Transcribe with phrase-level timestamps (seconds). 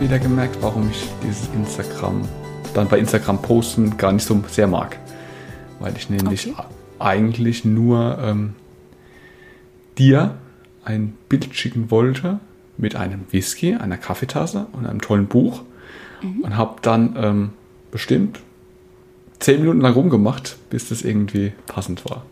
[0.00, 2.22] wieder gemerkt, warum ich dieses Instagram
[2.74, 4.98] dann bei Instagram posten gar nicht so sehr mag.
[5.78, 6.62] Weil ich nämlich Okay.
[6.98, 8.54] eigentlich nur ähm,
[9.98, 10.36] dir
[10.84, 12.38] ein Bild schicken wollte
[12.76, 15.62] mit einem Whisky, einer Kaffeetasse und einem tollen Buch
[16.42, 17.50] und habe dann ähm,
[17.90, 18.40] bestimmt
[19.38, 22.24] zehn Minuten lang rumgemacht, bis das irgendwie passend war.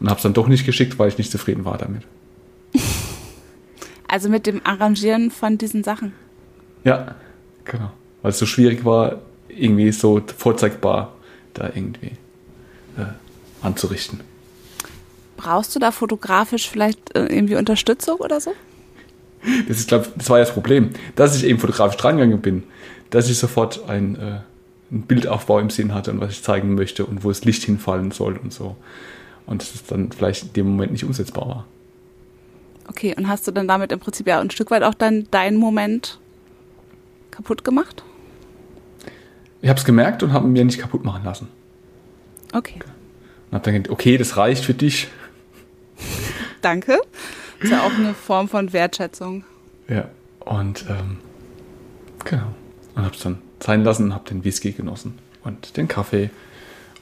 [0.00, 2.02] Und habe es dann doch nicht geschickt, weil ich nicht zufrieden war damit.
[4.08, 6.12] Also mit dem Arrangieren von diesen Sachen.
[6.84, 7.14] Ja,
[7.64, 7.90] genau.
[8.22, 11.12] Weil es so schwierig war, irgendwie so vorzeigbar
[11.54, 12.12] da irgendwie
[12.96, 13.04] äh,
[13.62, 14.20] anzurichten.
[15.36, 18.54] Brauchst du da fotografisch vielleicht äh, irgendwie Unterstützung oder so?
[19.68, 22.62] Das ist, glaube das war ja das Problem, dass ich eben fotografisch drangegangen bin,
[23.10, 24.40] dass ich sofort ein, äh,
[24.90, 28.12] einen Bildaufbau im Sinn hatte und was ich zeigen möchte und wo das Licht hinfallen
[28.12, 28.76] soll und so.
[29.46, 31.66] Und dass es dann vielleicht in dem Moment nicht umsetzbar war.
[32.88, 35.56] Okay, und hast du dann damit im Prinzip ja ein Stück weit auch dann deinen
[35.56, 36.20] Moment
[37.32, 38.04] kaputt gemacht?
[39.60, 41.48] Ich habe es gemerkt und habe mir nicht kaputt machen lassen.
[42.52, 42.78] Okay,
[43.50, 45.08] Und habe dann gedacht, okay, das reicht für dich.
[46.60, 47.00] danke.
[47.60, 49.44] Ist ja auch eine Form von Wertschätzung.
[49.88, 50.08] Ja.
[50.40, 51.18] Und ähm,
[52.24, 52.46] genau.
[52.94, 56.30] Und habe es dann sein lassen und habe den Whisky genossen und den Kaffee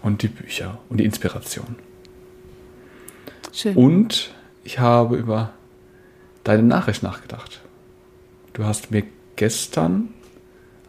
[0.02, 1.76] und die Bücher und die Inspiration.
[3.52, 3.74] Schön.
[3.76, 5.52] Und ich habe über
[6.44, 7.60] deine Nachricht nachgedacht.
[8.52, 9.02] Du hast mir
[9.36, 10.10] gestern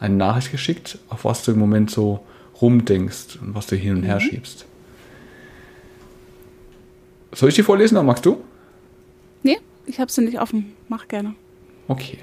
[0.02, 2.26] eine Nachricht geschickt, auf was du im Moment so
[2.60, 4.66] rumdenkst und was du hin und her schiebst.
[7.32, 8.44] Soll ich die vorlesen oder magst du?
[9.44, 10.74] nee, ich habe sie nicht offen.
[10.90, 11.36] Mach gerne.
[11.88, 12.18] Okay.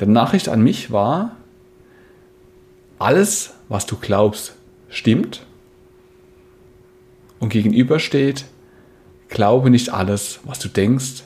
[0.00, 1.36] Die Nachricht an mich war,
[2.98, 4.54] alles, was du glaubst,
[4.88, 5.44] stimmt.
[7.40, 8.44] Und gegenüber steht,
[9.28, 11.24] glaube nicht alles, was du denkst.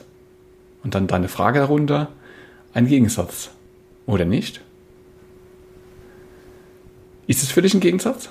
[0.83, 2.11] Und dann deine Frage darunter,
[2.73, 3.51] ein Gegensatz.
[4.05, 4.61] Oder nicht?
[7.27, 8.29] Ist es für dich ein Gegensatz?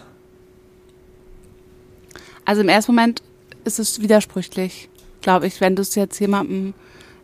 [2.45, 3.23] Also im ersten Moment
[3.65, 4.89] ist es widersprüchlich,
[5.21, 6.75] glaube ich, wenn du es jetzt jemandem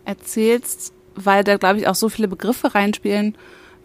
[0.04, 3.36] erzählst, weil da, glaube ich, auch so viele Begriffe reinspielen,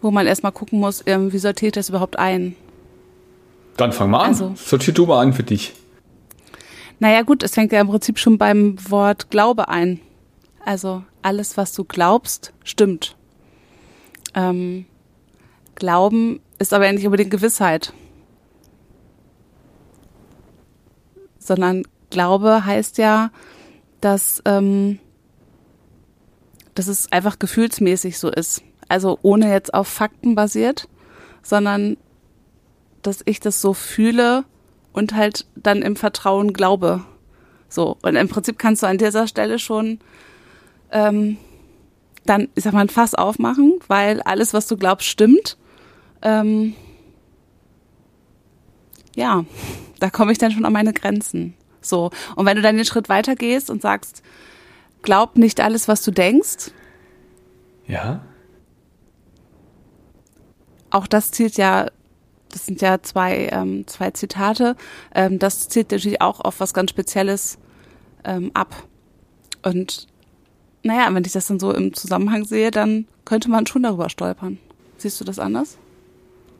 [0.02, 2.56] wo man erstmal gucken muss, ähm, wie sortiert das überhaupt ein.
[3.76, 4.28] Dann fang mal an.
[4.28, 5.72] Also- Sortier du mal an für dich.
[6.98, 10.00] Naja gut, es fängt ja im Prinzip schon beim Wort Glaube ein.
[10.64, 13.16] Also alles, was du glaubst, stimmt.
[14.34, 14.84] Ähm,
[15.78, 17.92] Glauben ist aber nicht unbedingt Gewissheit.
[21.38, 23.30] Sondern Glaube heißt ja,
[24.00, 24.98] dass, ähm,
[26.74, 28.62] dass es einfach gefühlsmäßig so ist.
[28.88, 30.88] Also ohne jetzt auf Fakten basiert,
[31.42, 31.96] sondern
[33.02, 34.44] dass ich das so fühle
[34.92, 37.04] und halt dann im Vertrauen glaube.
[37.68, 40.00] So, und im Prinzip kannst du an dieser Stelle schon
[40.90, 41.36] ähm,
[42.24, 45.56] dann, ich sag mal, ein Fass aufmachen, weil alles, was du glaubst, stimmt.
[46.22, 46.74] Ähm,
[49.14, 49.44] ja,
[50.00, 51.54] da komme ich dann schon an meine Grenzen.
[51.80, 54.22] So, und wenn du dann den Schritt weiter gehst und sagst,
[55.02, 56.70] glaub nicht alles, was du denkst,
[57.86, 58.20] Ja?
[60.90, 61.88] auch das zielt ja,
[62.50, 64.76] das sind ja zwei, ähm, zwei Zitate,
[65.14, 67.58] ähm, das zielt natürlich auch auf was ganz Spezielles
[68.24, 68.84] ähm, ab.
[69.62, 70.06] Und
[70.82, 74.58] naja, wenn ich das dann so im Zusammenhang sehe, dann könnte man schon darüber stolpern.
[74.96, 75.78] Siehst du das anders?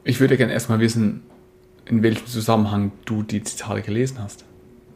[0.08, 1.22] Ich würde gerne erstmal wissen,
[1.84, 4.42] in welchem Zusammenhang du die Zitate gelesen hast.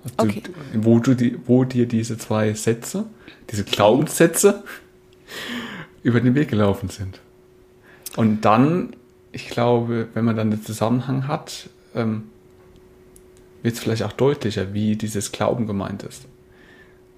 [0.05, 0.43] Also du- Okay.
[0.73, 3.05] wo, du die, wo dir diese zwei Sätze,
[3.51, 4.65] diese Glaubenssätze
[6.03, 7.21] über den Weg gelaufen sind.
[8.17, 8.97] Und dann,
[9.33, 12.25] ich glaube, wenn man dann den Zusammenhang hat, ähm,
[13.63, 16.25] wird es vielleicht auch deutlicher, wie dieses Glauben gemeint ist.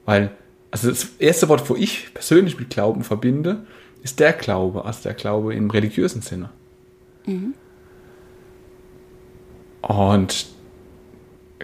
[0.04, 0.32] Weil,
[0.72, 3.64] also das erste Wort, wo ich persönlich mit Glauben verbinde,
[4.02, 6.50] ist der Glaube, also der Glaube im religiösen Sinne.
[9.88, 10.46] Und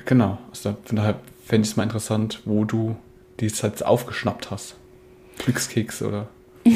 [0.05, 2.97] genau, also von daher fände ich es mal interessant, wo du
[3.41, 4.77] die Sätze aufgeschnappt hast.
[5.39, 6.29] Glückskeks oder.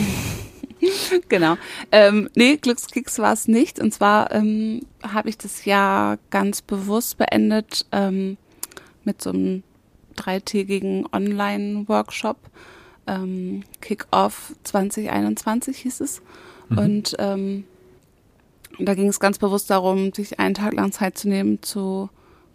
[1.30, 1.56] Genau.
[1.92, 3.80] Ähm, nee, Glückskeks war es nicht.
[3.80, 8.36] Und zwar ähm, habe ich das Jahr ganz bewusst beendet ähm,
[9.02, 9.62] mit so einem
[10.14, 12.36] dreitägigen Online-Workshop.
[13.06, 16.22] Ähm, Kick-Off 2021 hieß es.
[16.68, 17.64] Und ähm,
[18.78, 22.08] da ging es ganz bewusst darum, sich einen Tag lang Zeit zu nehmen zu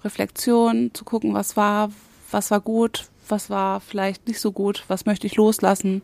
[0.03, 1.91] Reflexion, zu gucken, was war,
[2.31, 6.01] was war gut, was war vielleicht nicht so gut, was möchte ich loslassen.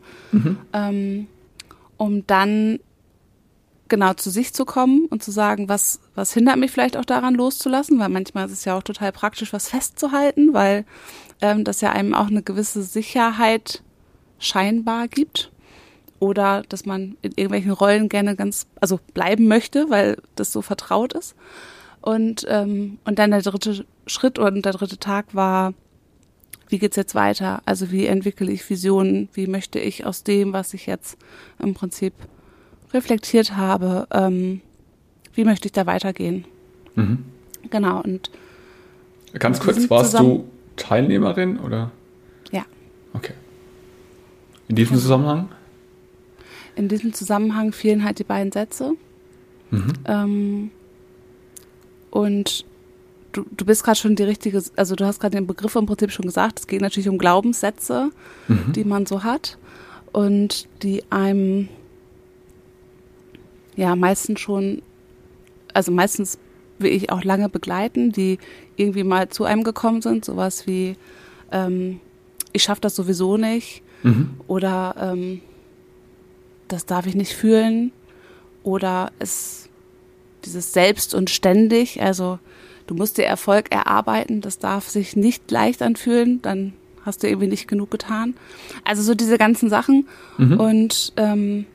[0.72, 1.26] Ähm,
[1.96, 2.78] um dann
[3.88, 7.34] genau zu sich zu kommen und zu sagen, was, was hindert mich vielleicht auch daran
[7.34, 10.84] loszulassen, weil manchmal ist es ja auch total praktisch, was festzuhalten, weil
[11.40, 13.82] ähm, dass er einem auch eine gewisse Sicherheit
[14.38, 15.52] scheinbar gibt
[16.18, 21.12] oder dass man in irgendwelchen Rollen gerne ganz, also bleiben möchte, weil das so vertraut
[21.12, 21.34] ist.
[22.00, 25.74] Und, ähm, und dann der dritte Schritt und der dritte Tag war,
[26.68, 27.62] wie geht's jetzt weiter?
[27.64, 29.28] Also wie entwickle ich Visionen?
[29.32, 31.16] Wie möchte ich aus dem, was ich jetzt
[31.58, 32.12] im Prinzip
[32.92, 34.60] reflektiert habe, ähm,
[35.34, 36.44] wie möchte ich da weitergehen?
[36.94, 37.24] Mhm.
[37.70, 38.00] Genau.
[38.00, 38.30] Und
[39.38, 40.44] ganz kurz, warst du
[40.76, 41.90] Teilnehmerin oder?
[42.52, 42.64] Ja.
[43.12, 43.34] Okay.
[44.68, 45.02] In diesem ja.
[45.02, 45.48] Zusammenhang?
[46.76, 48.92] In diesem Zusammenhang fehlen halt die beiden Sätze.
[49.70, 49.92] Mhm.
[50.06, 50.70] Ähm,
[52.10, 52.64] und
[53.32, 56.10] du, du bist gerade schon die richtige, also du hast gerade den Begriff im Prinzip
[56.10, 58.10] schon gesagt, es geht natürlich um Glaubenssätze,
[58.48, 58.72] mhm.
[58.72, 59.58] die man so hat
[60.12, 61.68] und die einem
[63.76, 64.82] ja meistens schon,
[65.74, 66.38] also meistens
[66.78, 68.38] will ich auch lange begleiten, die
[68.76, 70.96] irgendwie mal zu einem gekommen sind, sowas wie
[71.52, 72.00] ähm,
[72.52, 74.30] ich schaffe das sowieso nicht mhm.
[74.46, 75.42] oder ähm,
[76.68, 77.92] das darf ich nicht fühlen
[78.62, 79.68] oder es
[80.44, 82.38] dieses Selbst und ständig, also
[82.86, 86.72] du musst dir Erfolg erarbeiten, das darf sich nicht leicht anfühlen, dann
[87.04, 88.34] hast du irgendwie nicht genug getan.
[88.84, 90.08] Also so diese ganzen Sachen
[90.38, 90.58] mhm.
[90.60, 91.66] und ähm,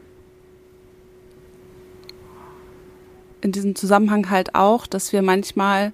[3.42, 5.94] in diesem Zusammenhang halt auch, dass wir manchmal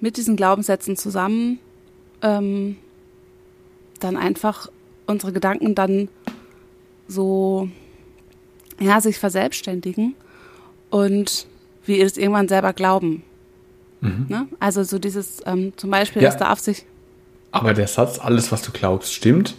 [0.00, 1.58] mit diesen Glaubenssätzen zusammen
[2.22, 2.76] ähm,
[4.00, 4.68] dann einfach
[5.06, 6.08] unsere Gedanken dann
[7.08, 7.68] so
[8.80, 10.14] ja sich verselbstständigen
[10.90, 11.46] und
[11.84, 13.22] wir es irgendwann selber glauben.
[14.00, 14.26] Mhm.
[14.28, 14.48] Ne?
[14.60, 16.84] Also so dieses ähm, zum Beispiel, ja, das darf sich.
[17.52, 19.54] Aber der Satz, alles was du glaubst, stimmt,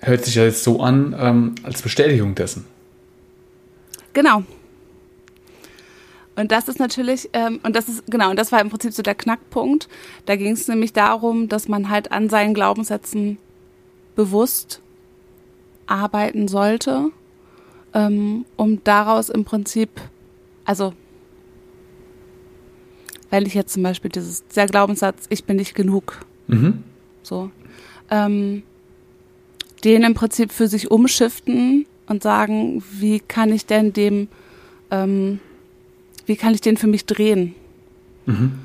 [0.00, 2.66] hört sich ja jetzt so an ähm, als Bestätigung dessen.
[4.12, 4.42] Genau,
[6.36, 9.02] und das ist natürlich, ähm, und das ist, genau, und das war im Prinzip so
[9.02, 9.88] der Knackpunkt.
[10.26, 13.38] Da ging es nämlich darum, dass man halt an seinen Glaubenssätzen
[14.14, 14.82] bewusst
[15.86, 17.10] arbeiten sollte,
[17.94, 19.88] ähm, um daraus im Prinzip,
[20.64, 20.92] also,
[23.30, 26.84] weil ich jetzt zum Beispiel dieses, der Glaubenssatz, ich bin nicht genug, mhm.
[27.22, 27.50] so,
[28.10, 28.62] ähm,
[29.84, 34.28] den im Prinzip für sich umschiften und sagen, wie kann ich denn dem,
[34.90, 35.40] ähm,
[36.26, 37.54] wie kann ich den für mich drehen?
[38.26, 38.58] Mhm.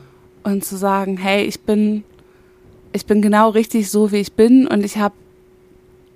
[0.44, 2.04] Und zu sagen, hey, ich bin,
[2.94, 5.14] ich bin genau richtig so, wie ich bin und ich habe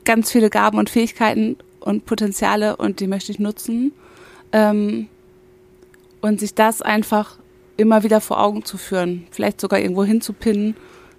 [0.06, 3.92] ganz viele Gaben und Fähigkeiten und Potenziale und die möchte ich nutzen.
[4.52, 5.07] Ähm,
[6.22, 7.38] und sich das einfach
[7.78, 10.75] immer wieder vor Augen zu führen, vielleicht sogar irgendwo hinzupinnen,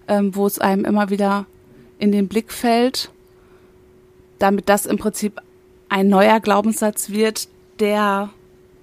[0.09, 1.47] ähm, wo es einem immer wieder
[1.99, 3.11] in den Blick fällt,
[4.38, 5.41] damit das im Prinzip
[5.89, 7.49] ein neuer Glaubenssatz wird,
[7.79, 8.31] der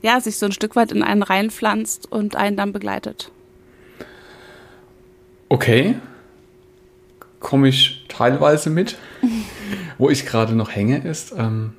[0.02, 3.32] ja, sich so ein Stück weit in einen reinpflanzt und einen dann begleitet.
[5.50, 5.96] Okay.
[7.40, 8.98] Komme ich teilweise mit.
[10.04, 11.72] Wo ich gerade noch hänge, ist, ähm,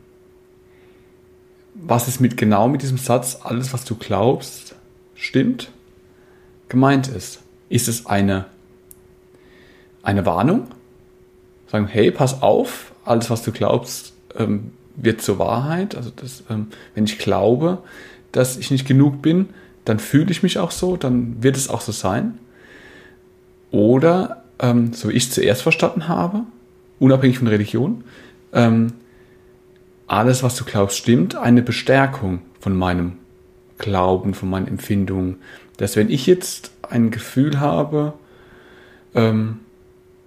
[1.74, 4.76] was ist mit genau mit diesem Satz, alles was du glaubst,
[5.14, 5.70] stimmt,
[6.70, 7.40] gemeint ist.
[7.68, 8.46] Ist es eine,
[10.02, 10.68] eine Warnung?
[11.66, 15.94] Sagen, hey, pass auf, alles was du glaubst, ähm, wird zur Wahrheit.
[15.94, 17.82] Also das, ähm, wenn ich glaube,
[18.32, 19.50] dass ich nicht genug bin,
[19.84, 22.38] dann fühle ich mich auch so, dann wird es auch so sein.
[23.70, 26.44] Oder, ähm, so wie ich es zuerst verstanden habe,
[26.98, 28.04] unabhängig von Religion,
[28.52, 28.92] ähm,
[30.06, 33.14] alles, was du glaubst, stimmt, eine Bestärkung von meinem
[33.78, 35.36] Glauben, von meinen Empfindungen.
[35.76, 38.12] Dass wenn ich jetzt ein Gefühl habe,
[39.14, 39.60] ähm,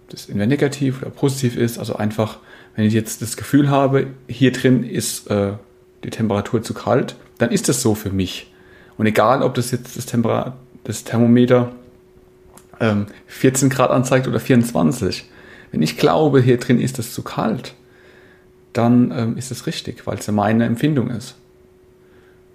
[0.09, 2.39] das entweder negativ oder positiv ist, also einfach,
[2.75, 5.53] wenn ich jetzt das Gefühl habe, hier drin ist äh,
[6.03, 8.51] die Temperatur zu kalt, dann ist das so für mich.
[8.97, 11.71] Und egal, ob das jetzt das, Temper das Thermometer
[12.79, 15.25] ähm, 14 Grad anzeigt oder 24,
[15.71, 17.73] wenn ich glaube, hier drin ist es zu kalt,
[18.73, 21.35] dann ähm, ist es richtig, weil es ja meine Empfindung ist.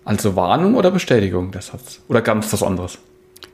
[0.04, 2.00] Also Warnung oder Bestätigung der Satz?
[2.08, 2.98] Oder ganz was anderes?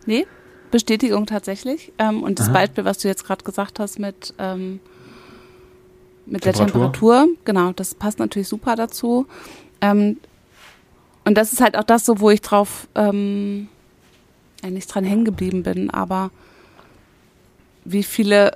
[0.07, 0.27] Nee,
[0.71, 1.93] Bestätigung tatsächlich.
[1.99, 2.55] Ähm, und das Aha.
[2.55, 4.81] Beispiel, was du jetzt gerade gesagt hast mit, ähm,
[6.27, 6.67] mit Temperatur.
[6.67, 9.27] der Temperatur, genau, das passt natürlich super dazu.
[9.81, 10.19] Ähm,
[11.25, 13.69] und das ist halt auch das so, wo ich drauf ähm,
[14.63, 16.31] ja, nicht dran hängen geblieben bin, aber
[17.85, 18.53] wie viele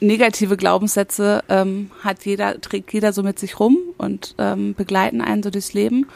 [0.00, 5.42] negative Glaubenssätze ähm, hat jeder, trägt jeder so mit sich rum und ähm, begleiten einen
[5.42, 6.06] so durchs Leben.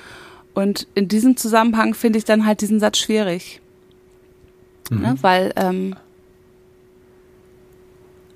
[0.55, 3.61] Und in diesem Zusammenhang finde ich dann halt diesen Satz schwierig.
[4.91, 5.00] Mhm.
[5.00, 5.14] Ne?
[5.21, 5.97] Weil ähm,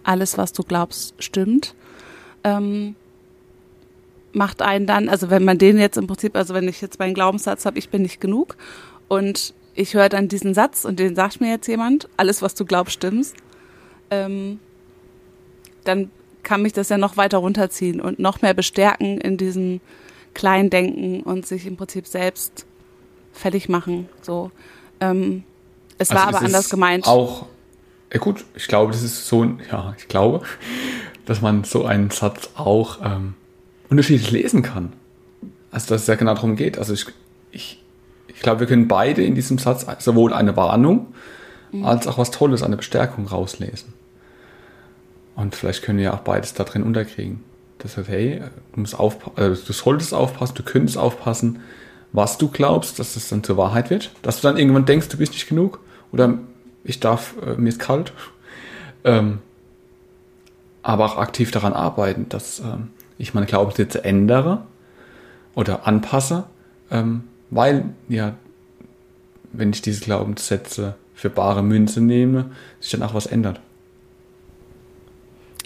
[0.02, 1.74] alles, was du glaubst, stimmt.
[2.44, 2.94] Ähm,
[4.32, 7.14] macht einen dann, also wenn man den jetzt im Prinzip, also wenn ich jetzt meinen
[7.14, 8.56] Glaubenssatz habe, ich bin nicht genug
[9.08, 12.64] und ich höre dann diesen Satz und den sagt mir jetzt jemand, alles was du
[12.64, 13.36] glaubst, stimmst,
[14.10, 14.60] ähm,
[15.88, 16.10] dann
[16.42, 19.80] kann mich das ja noch weiter runterziehen und noch mehr bestärken in diesem
[20.34, 22.64] Kleindenken und sich im Prinzip selbst
[23.32, 24.08] fertig machen.
[24.22, 24.50] So.
[25.00, 25.44] Ähm,
[25.98, 27.06] es also war aber anders gemeint.
[27.06, 27.46] Auch,
[28.12, 30.42] ja gut, ich glaube, das ist so ein, ja, ich glaube,
[31.26, 33.34] dass man so einen Satz auch ähm,
[33.90, 34.92] unterschiedlich lesen kann.
[35.70, 36.78] Also, dass es ja genau darum geht.
[36.78, 37.06] Also, ich,
[37.50, 37.82] ich,
[38.28, 41.08] ich glaube, wir können beide in diesem Satz sowohl eine Warnung
[41.72, 41.84] mhm.
[41.84, 43.92] als auch was Tolles, eine Bestärkung rauslesen.
[45.38, 47.44] Und vielleicht können wir ja auch beides da drin unterkriegen.
[47.78, 48.42] Das heißt, hey,
[48.72, 51.60] du, musst aufpa äh, du solltest aufpassen, du könntest aufpassen,
[52.10, 54.10] was du glaubst, dass das dann zur Wahrheit wird.
[54.22, 55.78] Dass du dann irgendwann denkst, du bist nicht genug
[56.10, 56.38] oder
[56.82, 58.12] ich darf, äh, mir ist kalt.
[59.04, 59.38] Ähm,
[60.82, 64.66] aber auch aktiv daran arbeiten, dass ähm, ich meine Glaubenssätze ändere
[65.54, 66.44] oder anpasse,
[66.90, 68.34] ähm, weil ja,
[69.52, 73.60] wenn ich diese Glaubenssätze für bare Münze nehme, sich dann auch was ändert.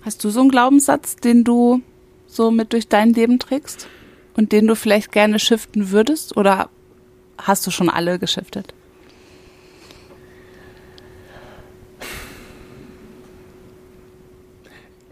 [0.04, 1.80] Hast du so einen Glaubenssatz, den du
[2.26, 3.87] so mit durch dein Leben trägst
[4.35, 6.71] und den du vielleicht gerne shiften würdest oder
[7.38, 8.75] hast du schon alle geschiftet?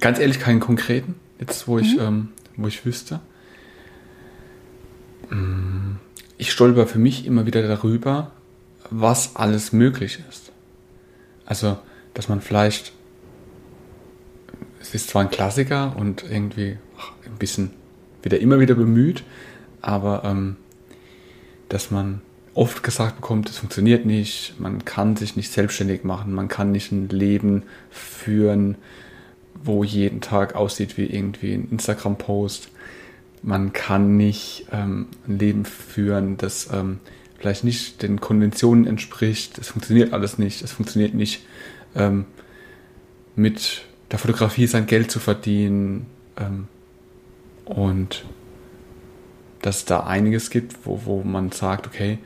[0.00, 2.00] Ganz ehrlich, keinen konkreten, jetzt wo ich, mhm.
[2.00, 3.20] ähm, wo ich wüsste.
[5.28, 5.96] Mm,
[6.38, 8.32] ich stolper für mich immer wieder darüber,
[8.88, 10.50] was alles möglich ist.
[11.44, 11.78] Also,
[12.14, 12.92] dass man vielleicht
[14.90, 17.70] es ist zwar ein Klassiker und irgendwie ach, ein bisschen
[18.22, 19.22] wieder immer wieder bemüht,
[19.80, 20.56] aber ähm,
[21.68, 22.22] dass man
[22.54, 26.90] oft gesagt bekommt, es funktioniert nicht, man kann sich nicht selbstständig machen, man kann nicht
[26.90, 28.76] ein Leben führen,
[29.62, 32.70] wo jeden Tag aussieht wie irgendwie ein Instagram-Post.
[33.42, 36.98] Man kann nicht ähm, ein Leben führen, das ähm,
[37.38, 39.56] vielleicht nicht den Konventionen entspricht.
[39.58, 40.62] Es funktioniert alles nicht.
[40.62, 41.42] Es funktioniert nicht
[41.94, 42.24] ähm,
[43.36, 46.68] mit der Fotografie sein Geld zu verdienen ähm,
[47.64, 48.24] und
[49.62, 52.18] dass es da einiges gibt, wo, wo man sagt, okay,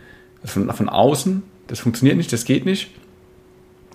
[0.45, 2.91] von, von außen, das funktioniert nicht, das geht nicht.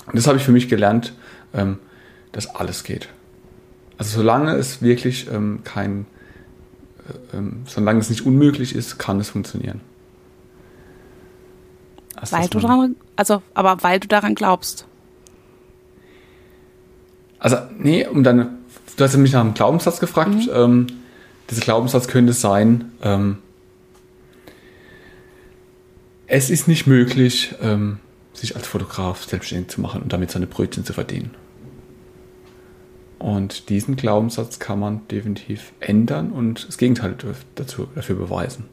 [0.08, 1.14] Und das habe ich für mich gelernt,
[1.54, 1.78] ähm,
[2.32, 3.10] dass alles geht.
[3.98, 6.06] Also solange es wirklich ähm, kein,
[7.34, 9.82] äh, ähm, solange es nicht unmöglich ist, kann es funktionieren.
[12.16, 14.86] Also weil du daran, also, aber weil du daran glaubst.
[17.40, 18.60] Also, nee, um dann,
[18.98, 20.30] du hast mich nach einem Glaubenssatz gefragt.
[20.30, 20.50] Mhm.
[20.54, 20.88] Ähm,
[21.50, 23.38] dieser Glaubenssatz könnte sein, ähm,
[26.28, 28.00] es ist nicht möglich, ähm,
[28.34, 31.32] sich als Fotograf selbstständig zu machen und damit seine Brötchen zu verdienen.
[33.18, 37.16] Und diesen Glaubenssatz kann man definitiv ändern und das Gegenteil
[37.56, 38.66] dazu, dafür beweisen.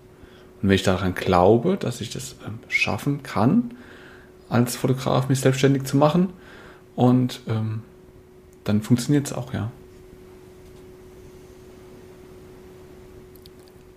[0.62, 3.72] Und wenn ich daran glaube, dass ich das ähm, schaffen kann,
[4.48, 6.28] als Fotograf mich selbstständig zu machen
[6.94, 7.82] und ähm,
[8.68, 9.70] dann funktioniert es auch, ja.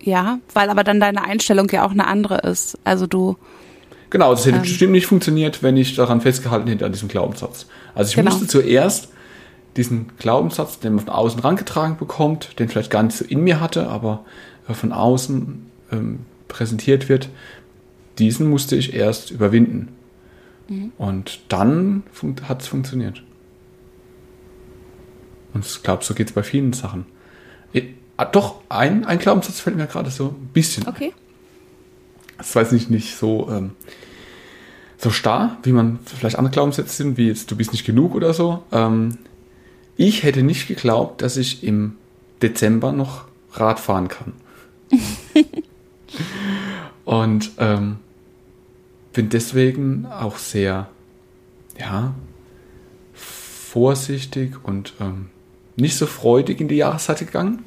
[0.02, 2.78] Ja, weil aber dann deine Einstellung ja auch eine andere ist.
[2.84, 3.36] Also du.
[4.08, 7.66] Genau, das hätte ähm, bestimmt nicht funktioniert, wenn ich daran festgehalten hätte an diesem Glaubenssatz.
[7.94, 8.30] Also ich genau.
[8.30, 9.08] musste zuerst
[9.76, 13.60] diesen Glaubenssatz, den man von außen rangetragen bekommt, den vielleicht gar nicht so in mir
[13.60, 14.24] hatte, aber
[14.68, 17.28] äh, von außen ähm, präsentiert wird,
[18.18, 19.88] diesen musste ich erst überwinden.
[20.68, 20.92] Mhm.
[20.98, 22.02] Und dann
[22.48, 23.22] hat es funktioniert.
[25.52, 27.06] Und ich glaube, so geht es bei vielen Sachen.
[28.20, 30.86] Ah, doch, ein, ein Glaubenssatz fällt mir gerade so ein bisschen.
[30.86, 31.14] Okay.
[32.36, 33.70] Das weiß ich nicht so, ähm,
[34.98, 38.34] so starr, wie man vielleicht andere Glaubenssätze sind, wie jetzt du bist nicht genug oder
[38.34, 38.62] so.
[38.72, 39.16] Ähm,
[39.96, 41.96] ich hätte nicht geglaubt, dass ich im
[42.42, 44.34] Dezember noch Rad fahren kann.
[47.06, 48.00] Und ähm,
[49.14, 50.90] bin deswegen auch sehr,
[51.78, 52.12] ja,
[53.14, 55.30] vorsichtig und ähm,
[55.80, 57.64] nicht so freudig in die Jahreszeit gegangen.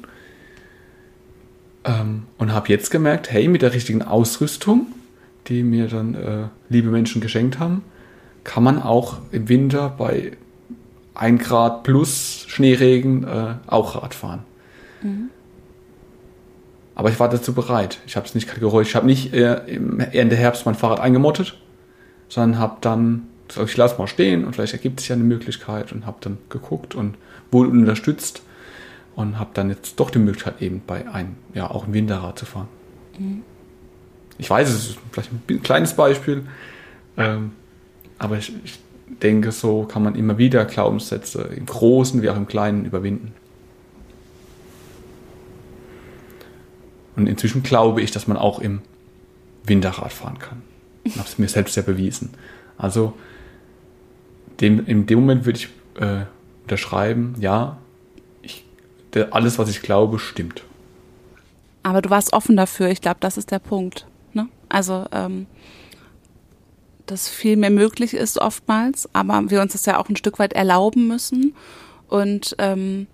[1.84, 4.86] Ähm, und habe jetzt gemerkt, hey, mit der richtigen Ausrüstung,
[5.48, 7.82] die mir dann äh, liebe Menschen geschenkt haben,
[8.44, 10.32] kann man auch im Winter bei
[11.14, 14.44] 1 Grad plus Schneeregen äh, auch Rad fahren.
[15.02, 15.30] Mhm.
[16.94, 17.98] Aber ich war dazu bereit.
[18.06, 18.88] Ich habe es nicht kategorisch.
[18.88, 19.56] Ich habe nicht äh,
[20.12, 21.58] Ende Herbst mein Fahrrad eingemottet,
[22.28, 25.92] sondern habe dann gesagt, ich lasse mal stehen und vielleicht ergibt sich ja eine Möglichkeit
[25.92, 27.16] und habe dann geguckt und
[27.54, 28.42] wurde unterstützt
[29.16, 32.44] und habe dann jetzt doch die Möglichkeit eben bei einem, ja auch im Winterrad zu
[32.44, 32.68] fahren.
[33.18, 33.42] Mhm.
[34.36, 36.44] Ich weiß, es ist vielleicht ein kleines Beispiel,
[37.16, 37.52] ähm,
[38.18, 38.80] aber ich, ich
[39.22, 43.32] denke, so kann man immer wieder Glaubenssätze im Großen wie auch im Kleinen überwinden.
[47.16, 48.80] Und inzwischen glaube ich, dass man auch im
[49.64, 50.62] Winterrad fahren kann.
[51.04, 52.30] Ich habe es mir selbst ja bewiesen.
[52.76, 53.14] Also
[54.60, 55.68] dem, in dem Moment würde ich
[56.00, 56.24] äh,
[56.64, 57.78] unterschreiben, ja,
[58.42, 58.64] ich,
[59.30, 60.64] alles, was ich glaube, stimmt.
[61.82, 62.88] Aber du warst offen dafür.
[62.88, 64.06] Ich glaube, das ist der Punkt.
[64.32, 64.48] Ne?
[64.68, 65.46] Also, ähm,
[67.06, 70.54] dass viel mehr möglich ist oftmals, aber wir uns das ja auch ein Stück weit
[70.54, 71.54] erlauben müssen
[72.08, 73.06] und ähm,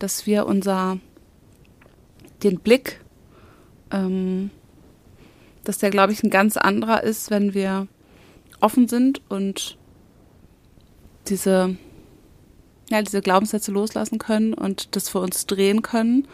[0.00, 0.98] dass wir unser
[2.42, 3.00] den Blick,
[3.92, 4.50] ähm,
[5.62, 7.86] dass der glaube ich ein ganz anderer ist, wenn wir
[8.60, 9.78] offen sind und
[11.28, 11.76] diese
[12.90, 16.26] ja diese Glaubenssätze loslassen können und das für uns drehen können,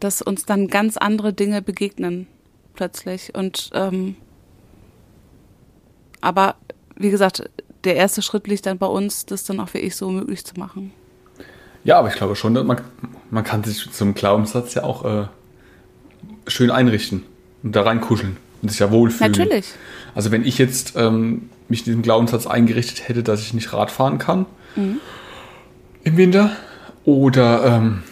[0.00, 2.26] dass uns dann ganz andere Dinge begegnen
[2.74, 4.16] plötzlich und ähm,
[6.20, 6.56] aber
[6.96, 7.50] wie gesagt,
[7.84, 10.92] der erste Schritt liegt dann bei uns, das dann auch wirklich so möglich zu machen.
[11.84, 12.80] Ja, aber ich glaube schon, man,
[13.30, 15.26] man kann sich zum Glaubenssatz ja auch äh,
[16.46, 17.24] schön einrichten
[17.62, 19.32] und da reinkuscheln und sich ja wohlfühlen.
[19.32, 19.66] Natürlich.
[20.14, 23.90] Also wenn ich jetzt ähm, mich in diesem Glaubenssatz eingerichtet hätte, dass ich nicht Rad
[23.90, 25.00] fahren kann mhm.
[26.04, 26.54] Im Winter
[27.04, 28.02] oder ähm,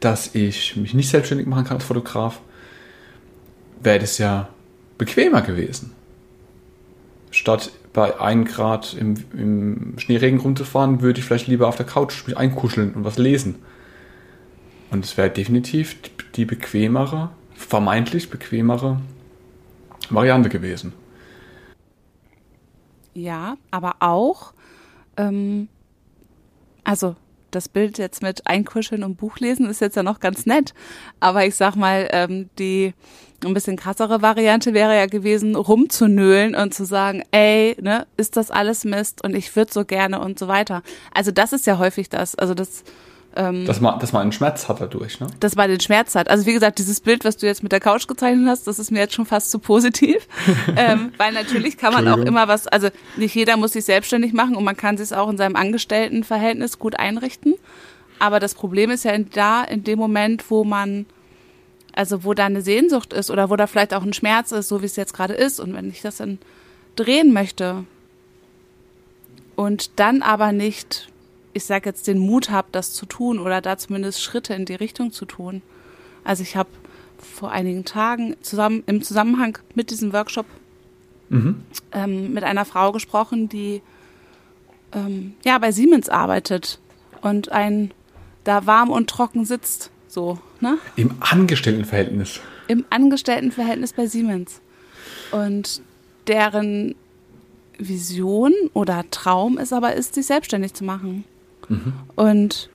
[0.00, 2.40] dass ich mich nicht selbstständig machen kann als Fotograf,
[3.80, 4.48] wäre das ja
[4.98, 5.92] bequemer gewesen
[7.32, 12.26] statt bei 1 Grad im, im Schneeregen rumzufahren, würde ich vielleicht lieber auf der Couch
[12.26, 13.56] mich einkuscheln und was lesen.
[14.90, 15.96] Und es wäre definitiv
[16.34, 19.00] die bequemere, vermeintlich bequemere
[20.10, 20.92] Variante gewesen.
[23.14, 24.52] Ja, aber auch,
[25.16, 25.68] ähm,
[26.84, 27.16] also
[27.54, 30.74] das Bild jetzt mit Einkuscheln und Buchlesen ist jetzt ja noch ganz nett.
[31.20, 32.94] Aber ich sag mal, ähm, die
[33.44, 38.50] ein bisschen krassere Variante wäre ja gewesen, rumzunölen und zu sagen, ey, ne, ist das
[38.50, 40.82] alles Mist und ich würde so gerne und so weiter.
[41.12, 42.34] Also das ist ja häufig das.
[42.34, 42.84] Also das
[43.34, 45.26] ähm, dass, man, dass man einen Schmerz hat dadurch, ne?
[45.40, 46.28] Dass man den Schmerz hat.
[46.28, 48.90] Also wie gesagt, dieses Bild, was du jetzt mit der Couch gezeichnet hast, das ist
[48.90, 50.28] mir jetzt schon fast zu positiv.
[50.76, 54.54] ähm, weil natürlich kann man auch immer was, also nicht jeder muss sich selbstständig machen
[54.54, 57.54] und man kann sich auch in seinem Angestelltenverhältnis gut einrichten.
[58.18, 61.06] Aber das Problem ist ja da in dem Moment, wo man,
[61.94, 64.82] also wo da eine Sehnsucht ist oder wo da vielleicht auch ein Schmerz ist, so
[64.82, 65.58] wie es jetzt gerade ist.
[65.58, 66.38] Und wenn ich das dann
[66.96, 67.84] drehen möchte
[69.56, 71.11] und dann aber nicht
[71.52, 74.74] ich sage jetzt, den Mut habe, das zu tun oder da zumindest Schritte in die
[74.74, 75.62] Richtung zu tun.
[76.24, 76.70] Also ich habe
[77.18, 80.46] vor einigen Tagen zusammen im Zusammenhang mit diesem Workshop
[81.28, 81.62] mhm.
[81.92, 83.82] ähm, mit einer Frau gesprochen, die
[84.92, 86.78] ähm, ja bei Siemens arbeitet
[87.20, 87.92] und ein
[88.44, 90.78] da warm und trocken sitzt, so ne?
[90.96, 92.40] Im Angestelltenverhältnis.
[92.66, 94.60] Im Angestelltenverhältnis bei Siemens
[95.30, 95.80] und
[96.26, 96.94] deren
[97.78, 101.24] Vision oder Traum es aber ist, sich selbstständig zu machen.
[102.16, 102.70] Und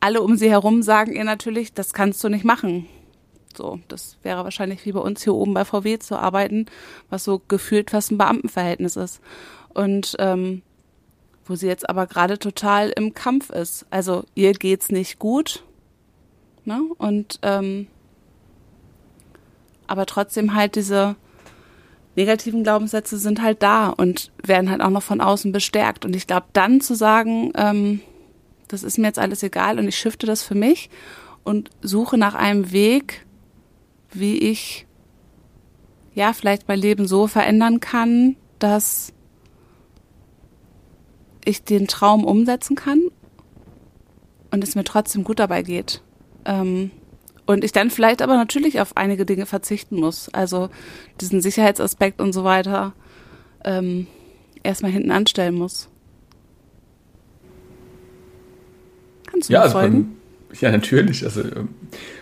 [0.00, 2.86] alle um sie herum sagen ihr natürlich, das kannst du nicht machen.
[3.56, 6.66] So, das wäre wahrscheinlich wie bei uns hier oben bei VW zu arbeiten,
[7.10, 9.20] was so gefühlt fast ein Beamtenverhältnis ist.
[9.74, 10.62] Und ähm,
[11.44, 13.86] wo sie jetzt aber gerade total im Kampf ist.
[13.90, 15.64] Also ihr geht's nicht gut,
[16.64, 16.80] ne?
[16.98, 17.88] Und ähm,
[19.86, 21.16] aber trotzdem halt diese
[22.16, 26.04] negativen Glaubenssätze sind halt da und werden halt auch noch von außen bestärkt.
[26.04, 28.00] Und ich glaube, dann zu sagen, ähm,
[28.68, 30.90] das ist mir jetzt alles egal und ich shifte das für mich
[31.44, 33.26] und suche nach einem Weg,
[34.12, 34.86] wie ich
[36.14, 39.12] ja vielleicht mein Leben so verändern kann, dass
[41.44, 43.00] ich den Traum umsetzen kann
[44.50, 46.02] und es mir trotzdem gut dabei geht.
[46.44, 46.90] Ähm,
[47.46, 50.28] und ich dann vielleicht aber natürlich auf einige Dinge verzichten muss.
[50.32, 50.70] Also
[51.20, 52.92] diesen Sicherheitsaspekt und so weiter
[53.64, 54.06] ähm,
[54.62, 55.88] erstmal hinten anstellen muss.
[59.26, 60.16] Kannst du ja, mir also folgen?
[60.48, 61.24] Beim, ja, natürlich.
[61.24, 61.70] Also ähm,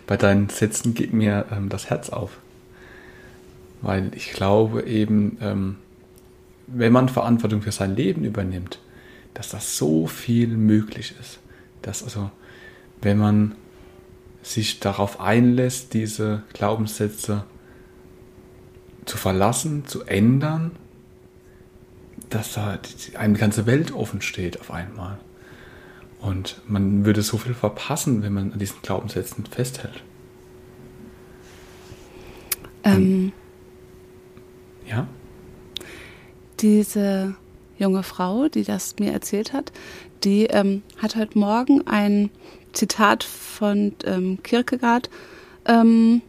[0.07, 2.39] bei deinen Sätzen geht mir ähm, das Herz auf.
[3.83, 5.77] Weil ich glaube eben, ähm,
[6.67, 8.79] wenn man Verantwortung für sein Leben übernimmt,
[9.35, 11.41] dass das so viel möglich ist.
[11.83, 12.31] Dass also,
[13.01, 13.55] wenn man
[14.43, 17.45] sich darauf einlässt, diese Glaubenssätze
[19.05, 20.73] zu verlassen, zu ändern,
[22.31, 22.79] dass da
[23.15, 25.19] eine ganze Welt offen steht auf einmal.
[26.21, 30.03] Und man würde so viel verpassen, wenn man an diesen Glaubenssätzen festhält.
[32.85, 33.33] Ähm,
[34.87, 35.07] ja?
[36.61, 37.35] Diese
[37.81, 39.73] junge Frau, die das mir erzählt hat,
[40.23, 42.31] die ähm, hat heute Morgen ein
[42.73, 45.11] Zitat von ähm, Kierkegaard
[45.67, 46.23] ähm,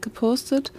[0.00, 0.72] gepostet.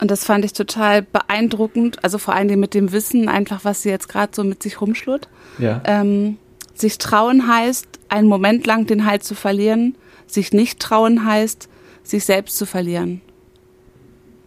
[0.00, 3.90] Und das fand ich total beeindruckend, also vor allem mit dem Wissen einfach, was sie
[3.90, 5.28] jetzt gerade so mit sich rumschlurt.
[5.58, 5.82] Ja.
[5.84, 6.38] Ähm,
[6.74, 9.94] sich trauen heißt, einen Moment lang den Halt zu verlieren.
[10.26, 11.68] Sich nicht trauen heißt,
[12.02, 13.20] sich selbst zu verlieren.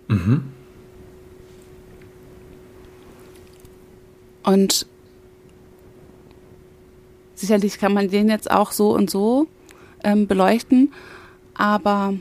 [0.08, 0.53] Mhm.
[4.44, 4.86] Und
[7.36, 9.48] sicherlich kann man den jetzt auch so und so
[10.04, 10.94] ähm, beleuchten,
[11.54, 12.14] aber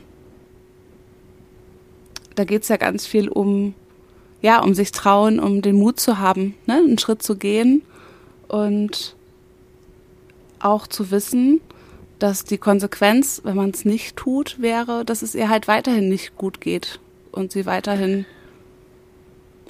[2.35, 3.73] da geht es ja ganz viel um,
[4.41, 7.83] ja, um sich trauen, um den Mut zu haben, ne, einen Schritt zu gehen
[8.47, 9.15] und
[10.59, 11.61] auch zu wissen,
[12.19, 16.37] dass die Konsequenz, wenn man es nicht tut, wäre, dass es ihr halt weiterhin nicht
[16.37, 16.99] gut geht
[17.31, 18.25] und sie weiterhin,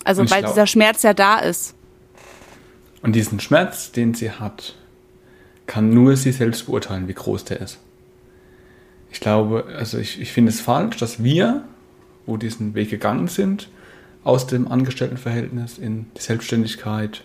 [0.03, 1.73] also weil glaub, dieser Schmerz ja da ist.
[3.03, 4.75] Und diesen Schmerz, den sie hat,
[5.67, 7.79] kann nur sie selbst beurteilen, wie groß der ist.
[9.11, 11.65] Ich glaube, also ich, ich finde es falsch, dass wir,
[12.25, 13.69] wo diesen Weg gegangen sind,
[14.23, 17.23] aus dem Angestelltenverhältnis in die Selbstständigkeit,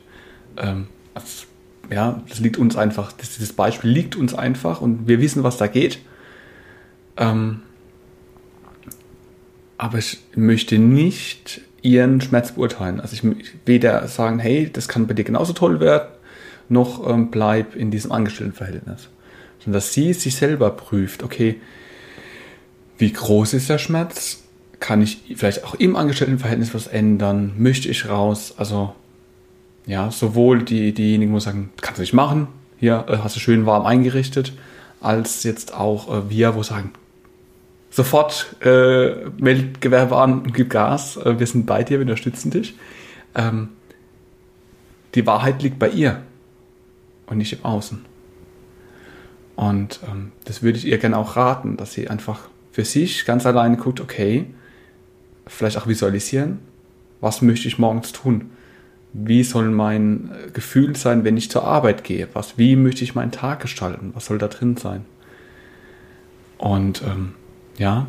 [0.57, 1.47] ähm, als
[1.91, 5.57] ja, das liegt uns einfach, das, dieses Beispiel liegt uns einfach und wir wissen, was
[5.57, 6.01] da geht.
[7.17, 7.63] Ähm,
[9.79, 13.01] aber ich möchte nicht ihren Schmerz beurteilen.
[13.01, 13.23] Also ich
[13.67, 16.09] weder sagen, hey, das kann bei dir genauso toll werden,
[16.69, 19.09] noch ähm, bleib in diesem Angestelltenverhältnis.
[19.59, 21.61] Sondern dass sie sich selber prüft, okay,
[22.99, 24.43] wie groß ist der Schmerz?
[24.81, 27.53] Kann ich vielleicht auch im Angestelltenverhältnis was ändern?
[27.57, 28.55] Möchte ich raus?
[28.57, 28.95] Also
[29.87, 33.67] ja, sowohl die, diejenigen, wo sagen, kannst du nicht machen, hier äh, hast du schön
[33.67, 34.53] warm eingerichtet,
[35.01, 36.93] als jetzt auch äh, wir, wo sagen,
[37.91, 42.51] sofort äh, meldet Gewerbe an und gib Gas, äh, wir sind bei dir, wir unterstützen
[42.51, 42.75] dich.
[43.35, 43.71] Ähm,
[45.15, 46.23] die Wahrheit liegt bei ihr
[47.27, 48.05] und nicht im Außen.
[49.57, 52.41] Und ähm, das würde ich ihr gerne auch raten, dass sie einfach
[52.73, 54.47] für sich ganz alleine guckt, okay,
[55.47, 56.61] vielleicht auch visualisieren,
[57.21, 58.51] was möchte ich morgens tun?
[59.13, 62.29] wie soll mein äh, Gefühl sein, wenn ich zur Arbeit gehe?
[62.35, 64.13] Was, wie möchte ich meinen Tag gestalten?
[64.15, 65.05] Was soll da drin sein?
[66.59, 67.35] Und ähm,
[67.79, 68.07] ja,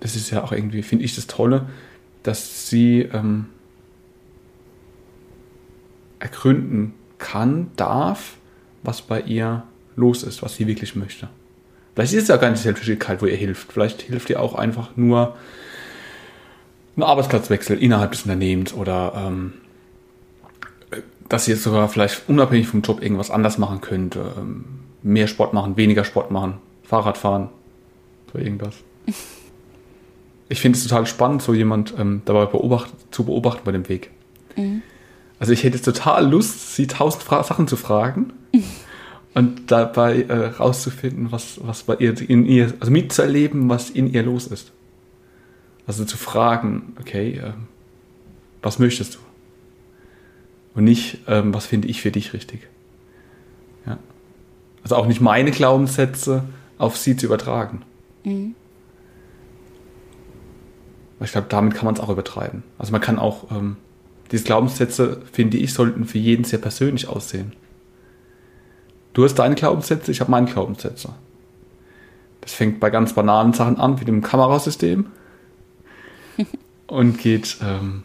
[0.00, 1.68] das ist ja auch irgendwie, finde ich das Tolle,
[2.22, 3.46] dass sie ähm,
[6.18, 8.36] ergründen kann, darf,
[8.82, 9.64] was bei ihr
[9.96, 11.28] los ist, was sie wirklich möchte.
[11.94, 13.72] Vielleicht ist es ja gar nicht Selbstständigkeit, wo ihr hilft.
[13.72, 15.36] Vielleicht hilft ihr auch einfach nur
[16.96, 19.54] ein Arbeitsplatzwechsel innerhalb des Unternehmens oder ähm,
[21.28, 24.32] dass jetzt sogar vielleicht unabhängig vom Job irgendwas anders machen könnte.
[24.36, 24.64] Ähm,
[25.02, 27.50] mehr Sport machen, weniger Sport machen, Fahrrad fahren,
[28.32, 28.74] so irgendwas.
[30.48, 34.10] Ich finde es total spannend, so jemand ähm, dabei beobacht, zu beobachten bei dem Weg.
[34.56, 34.82] Mhm.
[35.38, 38.64] Also ich hätte total Lust, sie tausend Fra Sachen zu fragen mhm.
[39.34, 44.22] und dabei äh, rauszufinden, was, was bei ihr in ihr, also mitzuerleben, was in ihr
[44.22, 44.72] los ist.
[45.86, 47.52] Also zu fragen, okay, äh,
[48.62, 49.18] was möchtest du?
[50.78, 52.68] und nicht, ähm, was finde ich für dich richtig.
[53.84, 53.98] Ja.
[54.84, 56.44] Also auch nicht meine Glaubenssätze
[56.78, 57.82] auf sie zu übertragen.
[58.28, 58.54] Mhm.
[61.20, 62.62] Ich glaube, damit kann man es auch übertreiben.
[62.78, 63.76] Also man kann auch, ähm,
[64.30, 67.52] diese Glaubenssätze, finde ich, sollten für jeden sehr persönlich aussehen.
[69.14, 71.14] Du hast deine Glaubenssätze, ich habe meine Glaubenssätze.
[72.42, 75.06] Das fängt bei ganz banalen Sachen an, wie dem Kamerasystem
[76.86, 78.04] und geht ähm,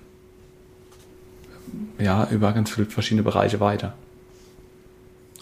[2.00, 3.94] ja, über ganz viele verschiedene Bereiche weiter.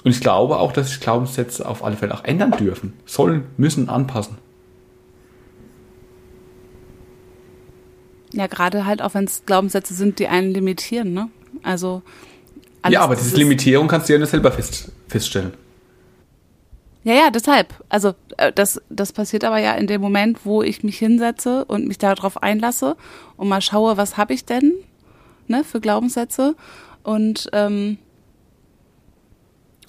[0.03, 3.87] Und ich glaube auch, dass sich Glaubenssätze auf alle Fälle auch ändern dürfen, sollen, müssen,
[3.87, 4.37] anpassen.
[8.33, 11.29] Ja, gerade halt auch wenn es Glaubenssätze sind, die einen limitieren, ne?
[11.63, 12.01] Also
[12.87, 15.53] Ja, aber diese Limitierung kannst du ja nur selber fest, feststellen.
[17.03, 17.73] Ja, ja, deshalb.
[17.89, 21.87] Also äh, das, das passiert aber ja in dem Moment, wo ich mich hinsetze und
[21.87, 22.95] mich darauf einlasse
[23.37, 24.73] und mal schaue, was habe ich denn?
[25.51, 26.55] ne, für Glaubenssätze.
[27.03, 27.99] Und, ähm,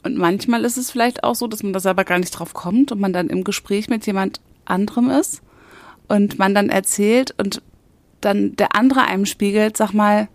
[0.03, 2.93] und manchmal ist es vielleicht auch so, dass man da selber gar nicht drauf kommt
[2.93, 5.41] und man dann im Gespräch mit jemand anderem ist
[6.09, 7.63] und man dann erzählt und
[8.25, 10.29] dann der andere einem spiegelt, sag mal,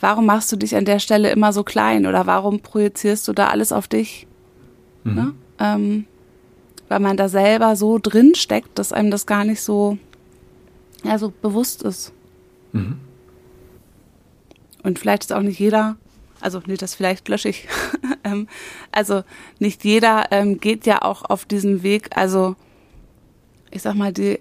[0.00, 3.48] warum machst du dich an der Stelle immer so klein oder warum projizierst du da
[3.48, 4.26] alles auf dich?
[5.04, 5.14] Mhm.
[5.14, 5.34] Ne?
[5.58, 6.06] Ähm,
[6.88, 9.98] weil man da selber so drin steckt, dass einem das gar nicht so,
[11.02, 12.12] ja, so bewusst ist.
[12.72, 12.98] Mhm.
[14.82, 15.96] Und vielleicht ist auch nicht jeder,
[16.40, 17.66] also nee, das vielleicht lösche ich.
[18.24, 18.46] ähm,
[18.92, 19.22] also
[19.58, 22.16] nicht jeder ähm, geht ja auch auf diesen Weg.
[22.16, 22.54] Also
[23.70, 24.38] ich sag mal, die,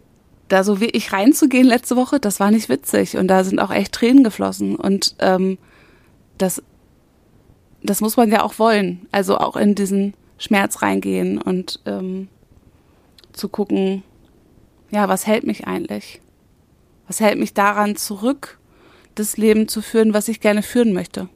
[0.48, 3.72] da so wie ich reinzugehen letzte Woche, das war nicht witzig und da sind auch
[3.72, 5.58] echt Tränen geflossen und ähm,
[6.38, 6.62] das,
[7.84, 9.08] das muss man ja auch wollen.
[9.12, 12.28] Also auch in diesen Schmerz reingehen und ähm,
[13.34, 14.04] zu gucken,
[14.92, 16.22] ja, was hält mich eigentlich?
[17.08, 18.60] Was hält mich daran zurück,
[19.16, 21.30] das Leben zu führen, was ich gerne führen möchte.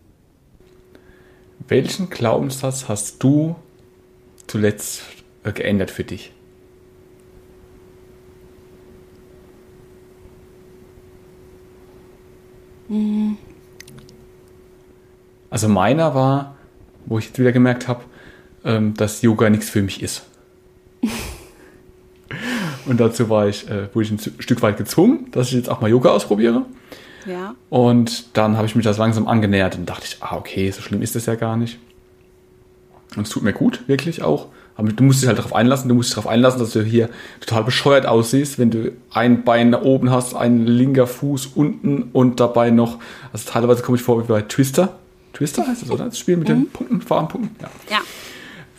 [1.67, 3.55] Welchen Glaubenssatz hast du
[4.47, 5.03] zuletzt
[5.43, 6.31] äh, geändert für dich?
[12.89, 13.37] Mhm.
[15.49, 16.55] Also meiner war,
[17.05, 18.03] wo ich jetzt wieder gemerkt habe,
[18.65, 20.25] ähm, dass Yoga nichts für mich ist.
[22.85, 25.81] und dazu war ich, äh, wurde ich ein Stück weit gezwungen, dass ich jetzt auch
[25.81, 26.65] mal Yoga ausprobiere.
[27.25, 27.55] Ja.
[27.69, 31.01] Und dann habe ich mich das langsam angenähert und dachte ich, ah, okay, so schlimm
[31.01, 31.79] ist das ja gar nicht.
[33.15, 34.47] Und es tut mir gut, wirklich auch.
[34.79, 37.09] Aber du musst dich halt darauf einlassen, du musst dich darauf einlassen, dass du hier
[37.41, 42.39] total bescheuert aussiehst, wenn du ein Bein da oben hast, ein linker Fuß unten und
[42.39, 42.97] dabei noch,
[43.33, 44.95] also teilweise komme ich vor wie bei Twister.
[45.33, 46.05] Twister heißt das, oder?
[46.05, 46.53] Das Spiel mit mhm.
[46.53, 47.57] den Punkten, Farbenpunkten?
[47.59, 47.97] Ja.
[47.97, 47.99] ja.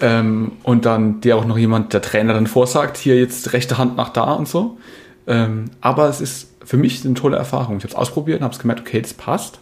[0.00, 3.98] Ähm, und dann dir auch noch jemand, der Trainer dann vorsagt, hier jetzt rechte Hand
[3.98, 4.78] nach da und so.
[5.26, 7.76] Ähm, aber es ist für mich eine tolle Erfahrung.
[7.76, 9.58] Ich habe es ausprobiert und habe es gemerkt, okay, das passt.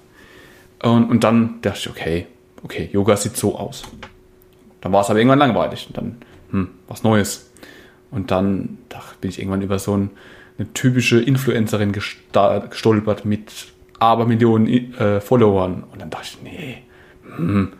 [0.84, 2.26] Und, und dann dachte ich, okay,
[2.62, 3.82] okay, Yoga sieht so aus.
[4.80, 5.86] Dann war es aber irgendwann langweilig.
[5.88, 6.16] Und dann,
[6.50, 7.50] hm, was Neues.
[8.10, 10.10] Und dann ach, bin ich irgendwann über so ein,
[10.58, 13.52] eine typische Influencerin gestolpert mit
[13.98, 15.84] Abermillionen äh, Followern.
[15.92, 16.82] Und dann dachte ich, nee,
[17.36, 17.72] hm,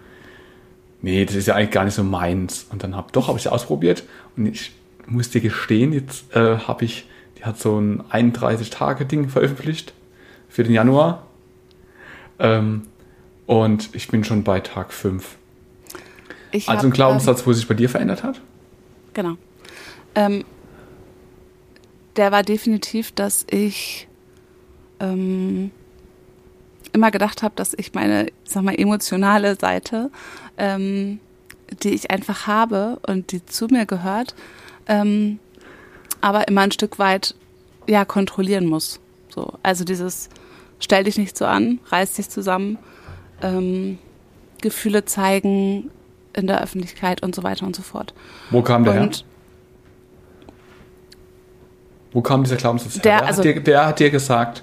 [1.03, 2.67] nee, das ist ja eigentlich gar nicht so meins.
[2.71, 4.05] Und dann habe doch, habe ich es ausprobiert
[4.37, 4.73] und ich
[5.07, 7.07] muss dir gestehen, jetzt äh, habe ich,
[7.39, 9.95] die hat so ein 31-Tage-Ding veröffentlicht
[10.49, 11.27] für den Januar.
[12.39, 12.83] Ähm,
[13.47, 15.37] und ich bin schon bei Tag 5.
[16.53, 18.41] Ich also ein Glaubenssatz, ähm, wo sich bei dir verändert hat?
[19.19, 19.37] Genau.
[20.15, 20.45] Ähm,
[22.15, 24.07] der war definitiv, dass ich
[25.01, 25.73] ähm,
[26.93, 30.13] immer gedacht habe, dass ich meine, sag mal, emotionale Seite,
[30.57, 31.19] ähm,
[31.83, 34.37] die ich einfach habe und die zu mir gehört,
[34.87, 35.41] ähm,
[36.21, 37.35] aber immer ein Stück weit
[37.89, 39.01] ja kontrollieren muss.
[39.31, 40.29] So, also dieses
[40.79, 42.79] stell dich nicht so an, reiß dich zusammen,
[43.43, 43.99] ähm,
[44.61, 45.91] Gefühle zeigen
[46.39, 48.15] in der Öffentlichkeit und so weiter und so fort.
[48.51, 49.25] Wo kam der und her?
[52.13, 53.03] Wo kam dieser Glaubenssatz her?
[53.03, 54.63] Der, also, hat dir, der hat dir gesagt,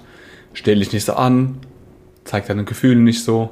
[0.52, 1.60] stell dich nicht so an,
[2.24, 3.50] zeigt deine Gefühle nicht so?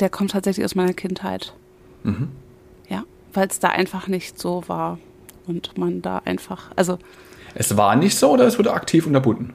[0.00, 1.54] Der kommt tatsächlich aus meiner Kindheit.
[2.02, 2.30] Mhm.
[2.88, 4.98] Ja, weil es da einfach nicht so war
[5.46, 6.98] und man da einfach, also.
[7.54, 9.52] Es war nicht so oder es wurde aktiv unterbunden?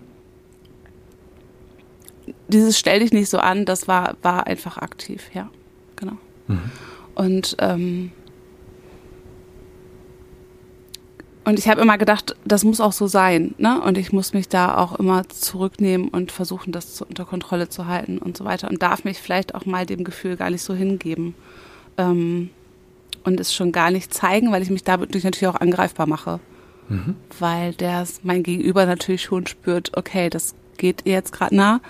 [2.48, 5.50] Dieses stell dich nicht so an, das war, war einfach aktiv, ja,
[5.96, 6.14] genau.
[6.48, 6.72] Mhm.
[7.20, 8.12] Und ähm,
[11.50, 13.56] Und ich habe immer gedacht, das muss auch so sein.
[13.58, 13.82] Ne?
[13.82, 17.88] Und ich muss mich da auch immer zurücknehmen und versuchen, das zu, unter Kontrolle zu
[17.88, 18.70] halten und so weiter.
[18.70, 21.34] Und darf mich vielleicht auch mal dem Gefühl gar nicht so hingeben.
[21.98, 22.52] Ähm,
[23.24, 26.40] und es schon gar nicht zeigen, weil ich mich dadurch natürlich auch angreifbar mache.
[26.88, 27.16] Mhm.
[27.40, 31.82] Weil der mein Gegenüber natürlich schon spürt, okay, das geht ihr jetzt gerade nah.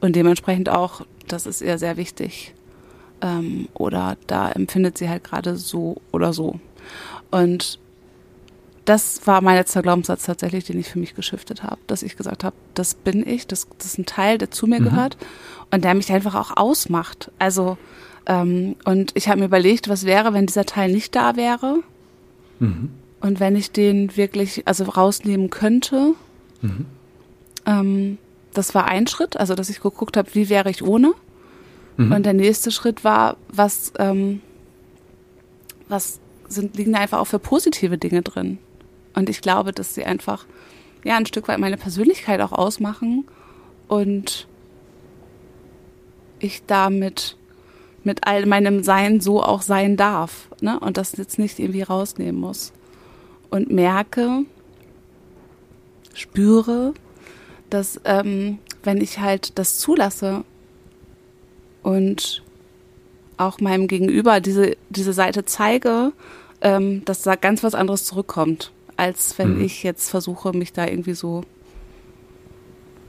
[0.00, 2.54] Und dementsprechend auch, das ist ihr sehr wichtig.
[3.22, 6.60] Ähm, oder da empfindet sie halt gerade so oder so.
[7.30, 7.78] Und
[8.84, 12.42] das war mein letzter Glaubenssatz tatsächlich, den ich für mich geschiftet habe, dass ich gesagt
[12.42, 14.84] habe, das bin ich, das, das ist ein Teil, der zu mir mhm.
[14.84, 15.16] gehört
[15.70, 17.30] und der mich einfach auch ausmacht.
[17.38, 17.78] Also
[18.26, 21.78] ähm, und ich habe mir überlegt, was wäre, wenn dieser Teil nicht da wäre
[22.58, 22.90] mhm.
[23.20, 26.14] und wenn ich den wirklich also rausnehmen könnte.
[26.60, 26.86] Mhm.
[27.66, 28.18] Ähm,
[28.52, 31.14] das war ein Schritt, also dass ich geguckt habe, wie wäre ich ohne.
[31.96, 32.12] Mhm.
[32.12, 34.40] Und der nächste Schritt war, was ähm,
[35.88, 38.58] was sind liegen da einfach auch für positive Dinge drin.
[39.14, 40.46] Und ich glaube, dass sie einfach
[41.04, 43.26] ja ein Stück weit meine Persönlichkeit auch ausmachen
[43.88, 44.46] und
[46.38, 47.36] ich damit
[48.04, 50.80] mit all meinem Sein so auch sein darf, ne?
[50.80, 52.72] Und das jetzt nicht irgendwie rausnehmen muss.
[53.48, 54.44] Und merke,
[56.14, 56.94] spüre,
[57.70, 60.44] dass ähm, wenn ich halt das zulasse
[61.82, 62.42] und
[63.36, 66.12] auch meinem Gegenüber diese, diese Seite zeige,
[66.60, 69.64] ähm, dass da ganz was anderes zurückkommt als wenn mhm.
[69.64, 71.42] ich jetzt versuche, mich da irgendwie so,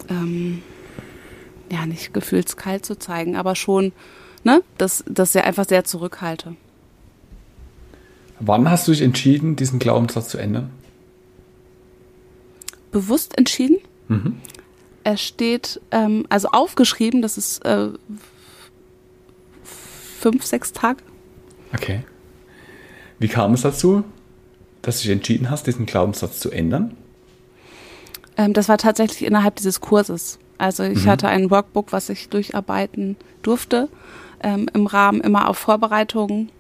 [0.10, 0.62] ähm,
[1.72, 3.92] ja, nicht gefühlskalt zu zeigen, aber schon,
[4.44, 6.56] ne, dass, dass ich einfach sehr zurückhalte.
[8.40, 10.72] Wann hast du dich entschieden, diesen Glaubenssatz zu ändern?
[12.92, 13.78] Bewusst entschieden.
[14.08, 14.38] Mhm.
[15.04, 17.90] Er steht, ähm, also aufgeschrieben, das ist äh,
[20.24, 21.04] fünf, sechs Tage.
[21.74, 22.04] Okay.
[23.20, 24.04] Wie kam es dazu?
[24.84, 26.96] dass du dich entschieden hast, diesen Glaubenssatz zu ändern?
[28.38, 30.38] Ähm, das war tatsächlich innerhalb dieses Kurses.
[30.60, 31.10] Also ich mhm.
[31.10, 33.90] hatte ein Workbook, was ich durcharbeiten durfte,
[34.42, 36.52] ähm, im Rahmen immer auf Vorbereitungen,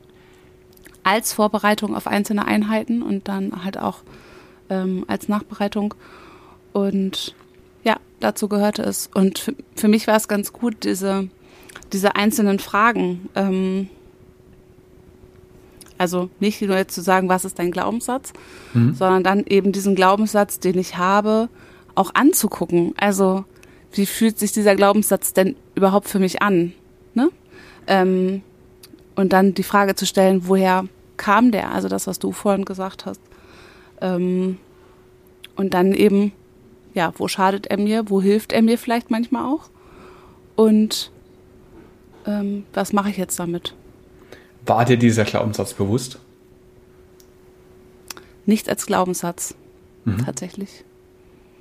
[1.03, 3.99] als Vorbereitung auf einzelne Einheiten und dann halt auch
[4.69, 5.93] ähm, als Nachbereitung.
[6.71, 7.35] Und
[7.83, 9.09] ja, dazu gehörte es.
[9.13, 11.27] Und für, für mich war es ganz gut, diese,
[11.91, 13.89] diese einzelnen Fragen ähm,
[16.03, 18.33] also nicht nur jetzt zu sagen, was ist dein Glaubenssatz,
[18.73, 18.93] mhm.
[18.93, 21.47] sondern dann eben diesen Glaubenssatz, den ich habe,
[21.95, 22.93] auch anzugucken.
[22.97, 23.45] Also
[23.93, 26.73] wie fühlt sich dieser Glaubenssatz denn überhaupt für mich an?
[27.13, 27.29] Ne?
[27.87, 28.41] Ähm,
[29.15, 30.83] und dann die Frage zu stellen, woher
[31.15, 31.71] kam der?
[31.71, 33.21] Also das, was du vorhin gesagt hast.
[34.01, 34.57] Ähm,
[35.55, 36.33] und dann eben,
[36.93, 38.09] ja, wo schadet er mir?
[38.09, 39.69] Wo hilft er mir vielleicht manchmal auch?
[40.57, 41.12] Und
[42.25, 43.73] ähm, was mache ich jetzt damit?
[44.65, 46.19] War dir dieser Glaubenssatz bewusst?
[48.45, 49.55] Nicht als Glaubenssatz,
[50.05, 50.25] mhm.
[50.25, 50.83] tatsächlich.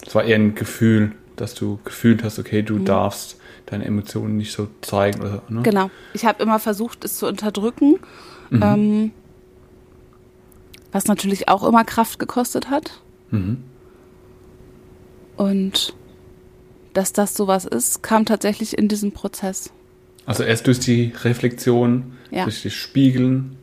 [0.06, 2.84] Es war eher ein Gefühl, dass du gefühlt hast, okay, du mhm.
[2.84, 5.20] darfst deine Emotionen nicht so zeigen.
[5.20, 5.62] Oder, ne?
[5.62, 5.90] Genau.
[6.12, 7.98] Ich habe immer versucht, es zu unterdrücken,
[8.50, 8.62] mhm.
[8.62, 9.12] ähm,
[10.90, 13.00] was natürlich auch immer Kraft gekostet hat.
[13.30, 13.64] Mhm.
[15.36, 15.94] Und
[16.92, 19.72] dass das sowas ist, kam tatsächlich in diesem Prozess.
[20.26, 22.44] Also erst durch die Reflexion, ja.
[22.44, 23.56] durch das Spiegeln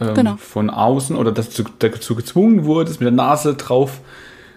[0.00, 0.36] ähm, genau.
[0.36, 4.00] von außen oder dass du dazu gezwungen wurdest, mit der Nase drauf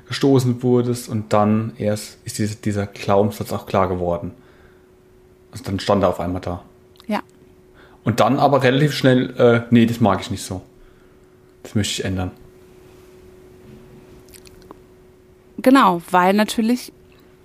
[0.08, 4.32] gestoßen wurdest und dann erst ist dieser, dieser Glaubenssatz auch klar geworden.
[5.52, 6.64] Also dann stand er auf einmal da.
[7.08, 7.22] Ja.
[8.04, 10.62] Und dann aber relativ schnell, äh, nee, das mag ich nicht so.
[11.64, 12.32] Das möchte ich ändern.
[15.58, 16.92] Genau, weil natürlich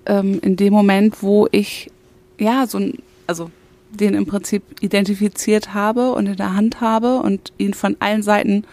[0.06, 1.90] ähm, in dem Moment, wo ich
[2.38, 2.94] ja so ein,
[3.26, 3.50] also
[3.96, 8.64] den im Prinzip identifiziert habe und in der Hand habe und ihn von allen Seiten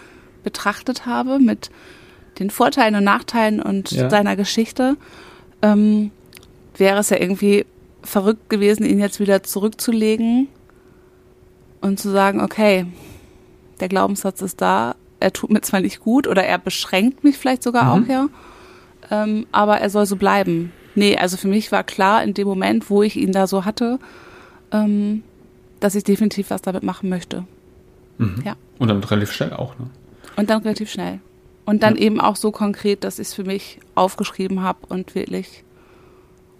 [0.44, 1.70] betrachtet habe mit
[2.40, 4.10] den Vorteilen und Nachteilen und ja.
[4.10, 4.98] seiner Geschichte,
[5.62, 6.12] ähm,
[6.76, 7.66] wäre es ja irgendwie
[8.02, 10.48] verrückt gewesen, ihn jetzt wieder zurückzulegen
[11.82, 12.86] und zu sagen, okay,
[13.80, 17.64] der Glaubenssatz ist da, er tut mir zwar nicht gut oder er beschränkt mich vielleicht
[17.64, 18.04] sogar mhm.
[18.04, 18.28] auch, ja,
[19.12, 20.72] ähm, aber er soll so bleiben.
[20.96, 24.00] Nee, also für mich war klar in dem Moment, wo ich ihn da so hatte,
[24.74, 25.24] ähm,
[25.80, 27.46] dass ich definitiv was damit machen möchte.
[28.18, 28.42] Mhm.
[28.44, 28.56] Ja.
[28.80, 29.90] Und dann relativ schnell auch, ne?
[30.36, 31.20] Und dann relativ schnell.
[31.66, 32.02] Und dann ja.
[32.02, 35.64] eben auch so konkret, dass ich es für mich aufgeschrieben habe und wirklich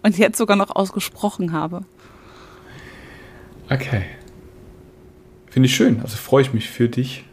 [0.04, 1.84] und jetzt sogar noch ausgesprochen habe.
[3.70, 4.04] Okay.
[5.50, 6.02] Finde ich schön.
[6.02, 7.24] Also freue ich mich für dich.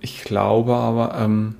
[0.00, 1.56] Ich glaube aber, ähm,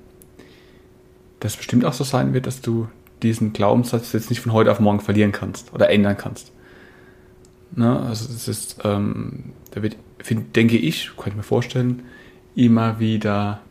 [1.39, 2.87] dass es bestimmt auch so sein wird, dass du
[3.21, 6.50] diesen Glaubenssatz jetzt nicht von heute auf morgen verlieren kannst oder ändern kannst.
[7.73, 7.99] Ne?
[7.99, 12.03] Also es ist, ähm, da wird, find, denke ich, kann ich mir vorstellen,
[12.55, 13.61] immer wieder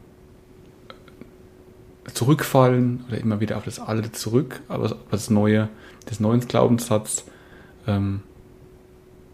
[2.15, 5.69] zurückfallen oder immer wieder auf das Alte zurück, aber das Neue,
[6.07, 7.25] das neue Glaubenssatz
[7.87, 8.23] ähm,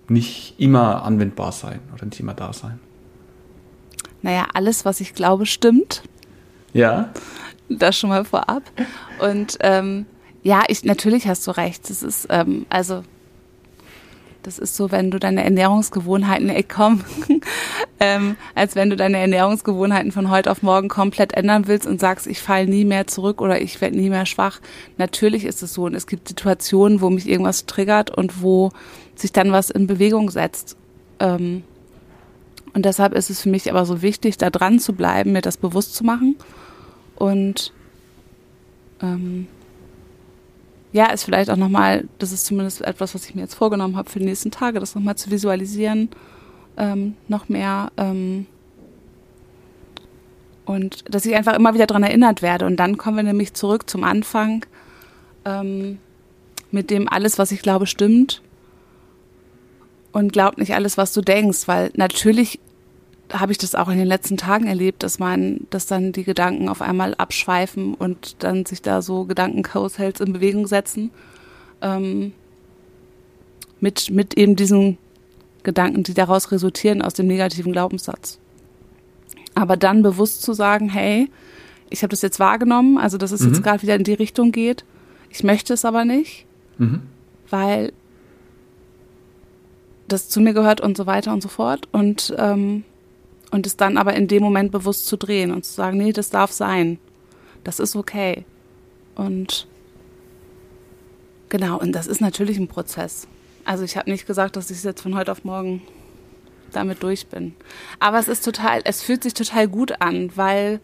[0.09, 2.79] nicht immer anwendbar sein oder nicht immer da sein.
[4.23, 6.03] Naja, alles, was ich glaube, stimmt.
[6.73, 7.13] Ja.
[7.69, 8.63] Das schon mal vorab.
[9.21, 10.07] Und ähm,
[10.43, 11.89] ja, ich natürlich hast du recht.
[11.91, 13.03] Das ist ähm, also
[14.47, 17.03] das ist so, wenn du deine Ernährungsgewohnheiten, ey komm,
[18.01, 22.29] ähm, als wenn du deine Ernährungsgewohnheiten von heute auf morgen komplett ändern willst und sagst,
[22.29, 24.61] ich falle nie mehr zurück oder ich werde nie mehr schwach.
[24.99, 28.71] Natürlich ist es so und es gibt Situationen, wo mich irgendwas triggert und wo
[29.17, 30.77] sich dann was in Bewegung setzt.
[31.19, 31.65] Ähm,
[32.73, 35.57] und deshalb ist es für mich aber so wichtig, da dran zu bleiben, mir das
[35.57, 36.37] bewusst zu machen
[37.17, 37.73] und
[39.03, 39.49] ähm,
[40.97, 44.09] ja, ist vielleicht auch nochmal, das ist zumindest etwas, was ich mir jetzt vorgenommen habe
[44.09, 46.09] für die nächsten Tage, das nochmal zu visualisieren,
[46.79, 47.93] ähm, noch mehr.
[47.99, 48.47] Ähm,
[50.65, 52.65] und dass ich einfach immer wieder daran erinnert werde.
[52.65, 54.65] Und dann kommen wir nämlich zurück zum Anfang
[55.45, 55.99] ähm,
[56.71, 58.41] mit dem alles, was ich glaube, stimmt.
[60.13, 62.59] Und glaub nicht alles, was du denkst, weil natürlich
[63.33, 66.69] habe ich das auch in den letzten Tagen erlebt, dass man, dass dann die Gedanken
[66.69, 71.11] auf einmal abschweifen und dann sich da so Gedankenkarussells in Bewegung setzen.
[71.83, 72.33] Ähm,
[73.81, 74.99] mit, mit eben diesen
[75.63, 78.39] Gedanken, die daraus resultieren aus dem negativen Glaubenssatz.
[79.55, 81.31] Aber dann bewusst zu sagen, hey,
[81.91, 83.49] ich habe das jetzt wahrgenommen, also dass es mhm.
[83.49, 84.85] jetzt gerade wieder in die Richtung geht.
[85.31, 86.47] Ich möchte es aber nicht,
[86.79, 87.03] mhm.
[87.51, 87.93] weil
[90.09, 91.89] das zu mir gehört und so weiter und so fort.
[91.93, 92.85] Und ähm,
[93.51, 96.31] und es dann aber in dem Moment bewusst zu drehen und zu sagen, nee, das
[96.31, 96.99] darf sein.
[97.65, 98.45] Das ist okay.
[99.15, 99.67] Und
[101.49, 103.27] genau, und das ist natürlich ein Prozess.
[103.65, 105.83] Also ich habe nicht gesagt, dass ich jetzt von heute auf morgen
[106.73, 107.55] damit durch bin.
[107.99, 110.81] Aber es ist total, es fühlt sich total gut an, weil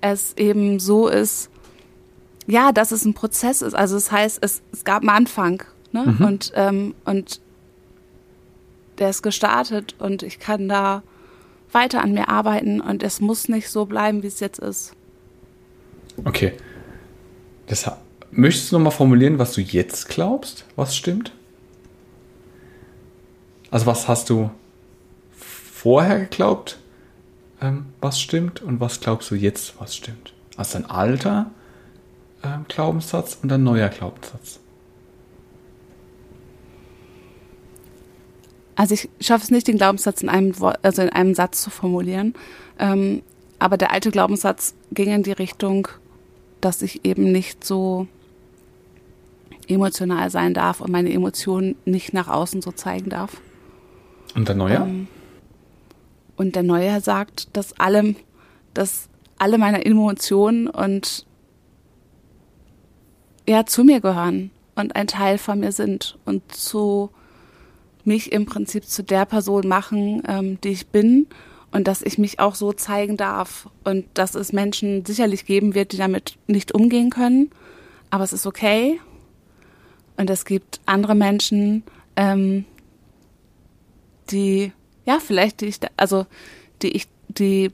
[0.00, 1.50] es eben so ist,
[2.46, 3.74] ja, dass es ein Prozess ist.
[3.74, 5.62] Also es das heißt, es, es gab einen Anfang.
[5.92, 6.16] Ne?
[6.18, 6.24] Mhm.
[6.24, 7.40] Und, ähm, und
[8.98, 11.02] der ist gestartet und ich kann da
[11.72, 14.94] weiter an mir arbeiten und es muss nicht so bleiben, wie es jetzt ist.
[16.24, 16.54] Okay.
[17.66, 17.90] Das,
[18.30, 21.32] möchtest du nochmal formulieren, was du jetzt glaubst, was stimmt?
[23.70, 24.50] Also was hast du
[25.32, 26.78] vorher geglaubt,
[27.60, 30.32] ähm, was stimmt und was glaubst du jetzt, was stimmt?
[30.56, 31.50] Also ein alter
[32.42, 34.60] ähm, Glaubenssatz und ein neuer Glaubenssatz.
[38.78, 41.68] Also ich schaffe es nicht, den Glaubenssatz in einem Wort, also in einem Satz zu
[41.68, 42.34] formulieren.
[42.78, 43.22] Ähm,
[43.58, 45.88] aber der alte Glaubenssatz ging in die Richtung,
[46.60, 48.06] dass ich eben nicht so
[49.66, 53.40] emotional sein darf und meine Emotionen nicht nach außen so zeigen darf.
[54.36, 54.76] Und der neue?
[54.76, 55.08] Ähm,
[56.36, 58.14] und der neue sagt, dass allem,
[58.74, 59.08] dass
[59.38, 61.26] alle meine Emotionen und
[63.48, 67.10] ja zu mir gehören und ein Teil von mir sind und zu
[68.08, 71.28] mich im Prinzip zu der Person machen, ähm, die ich bin
[71.70, 75.92] und dass ich mich auch so zeigen darf und dass es Menschen sicherlich geben wird,
[75.92, 77.50] die damit nicht umgehen können,
[78.10, 79.00] aber es ist okay.
[80.16, 81.84] Und es gibt andere Menschen,
[82.16, 82.64] ähm,
[84.30, 84.72] die
[85.06, 86.26] ja vielleicht die ich also
[86.82, 87.70] die ich die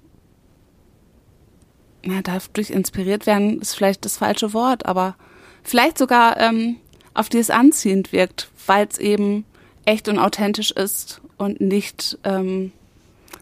[2.04, 5.16] ja, dadurch inspiriert werden, ist vielleicht das falsche Wort, aber
[5.62, 6.76] vielleicht sogar ähm,
[7.14, 9.46] auf die es anziehend wirkt, weil es eben
[9.84, 12.72] echt und authentisch ist und nicht, ähm,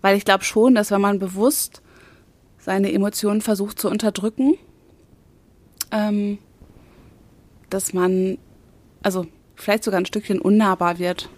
[0.01, 1.83] weil ich glaube schon, dass wenn man bewusst
[2.59, 4.55] seine Emotionen versucht zu unterdrücken,
[5.91, 6.39] ähm,
[7.71, 8.39] dass man,
[9.03, 9.27] also
[9.57, 11.29] vielleicht sogar ein Stückchen unnahbar wird.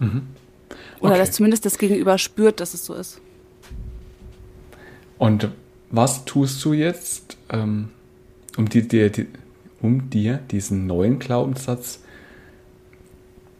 [0.00, 0.22] Mhm.
[0.68, 0.76] Okay.
[1.00, 3.20] Oder dass zumindest das Gegenüber spürt, dass es so ist.
[5.18, 5.48] Und
[5.90, 7.88] was tust du jetzt, ähm,
[8.56, 9.26] um, die, die, die,
[9.80, 12.00] um dir diesen neuen Glaubenssatz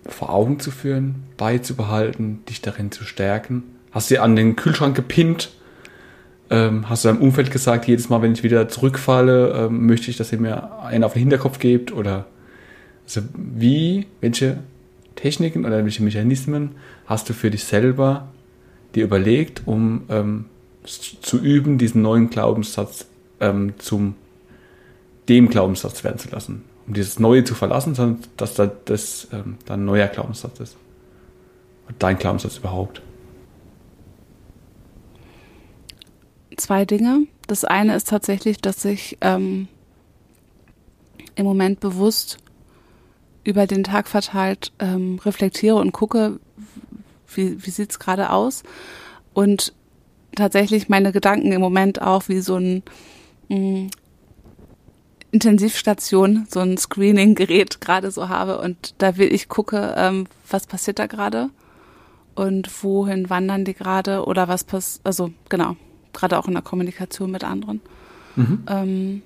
[0.07, 3.63] vor Augen zu führen, beizubehalten, dich darin zu stärken?
[3.93, 5.51] Hast du dir an den Kühlschrank gepinnt?
[6.51, 10.17] Ähm, hast du deinem Umfeld gesagt, jedes Mal, wenn ich wieder zurückfalle, ähm, möchte ich,
[10.17, 11.93] dass ihr mir einen auf den Hinterkopf gebt?
[11.93, 12.27] Oder
[13.05, 14.59] also wie, welche
[15.15, 16.73] Techniken oder welche Mechanismen
[17.07, 18.29] hast du für dich selber
[18.95, 20.47] dir überlegt, um ähm,
[20.85, 23.07] zu üben, diesen neuen Glaubenssatz
[23.41, 24.17] ähm, zum
[25.29, 26.65] dem Glaubenssatz werden zu lassen.
[26.87, 30.76] Um dieses Neue zu verlassen, sondern dass da das ähm, dann neuer Glaubenssatz ist.
[31.99, 33.03] Dein Glaubenssatz überhaupt.
[36.57, 37.26] Zwei Dinge.
[37.47, 39.68] Das eine ist tatsächlich, dass ich ähm,
[41.35, 42.39] im Moment bewusst
[43.45, 46.39] über den Tag verteilt ähm, reflektiere und gucke,
[47.35, 48.62] wie, wie sieht es gerade aus.
[49.35, 49.74] Und
[50.35, 52.82] tatsächlich meine Gedanken im Moment auch wie so ein
[53.49, 53.89] mm,
[55.35, 61.01] Intensivstation, so ein Screening-Gerät gerade so habe und da will ich gucke, ähm, was passiert
[61.01, 61.51] da gerade
[62.37, 65.76] und wohin wandern die gerade oder was passiert, also genau,
[66.12, 67.80] gerade auch in der Kommunikation mit anderen.
[68.37, 68.62] Mhm.
[68.68, 69.22] Ähm,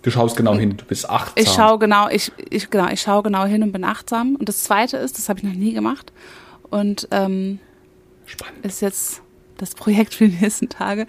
[0.00, 1.34] du schaust genau hin, du bist achtsam.
[1.36, 4.36] Ich schaue genau, ich, ich genau, ich schaue genau hin und bin achtsam.
[4.36, 6.12] Und das Zweite ist, das habe ich noch nie gemacht
[6.70, 7.58] und ähm,
[8.24, 8.64] Spannend.
[8.64, 9.20] ist jetzt
[9.58, 11.06] das Projekt für die nächsten Tage.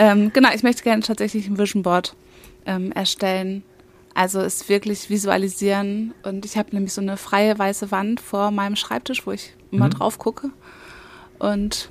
[0.00, 2.16] Ähm, genau, ich möchte gerne tatsächlich ein Vision Board
[2.66, 3.62] ähm, erstellen,
[4.16, 6.14] also es wirklich visualisieren.
[6.22, 9.86] Und ich habe nämlich so eine freie weiße Wand vor meinem Schreibtisch, wo ich immer
[9.86, 9.90] mhm.
[9.90, 10.50] drauf gucke.
[11.38, 11.90] Und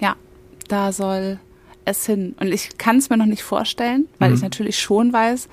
[0.00, 0.16] ja,
[0.68, 1.38] da soll
[1.84, 2.34] es hin.
[2.40, 4.36] Und ich kann es mir noch nicht vorstellen, weil mhm.
[4.36, 5.48] ich natürlich schon weiß,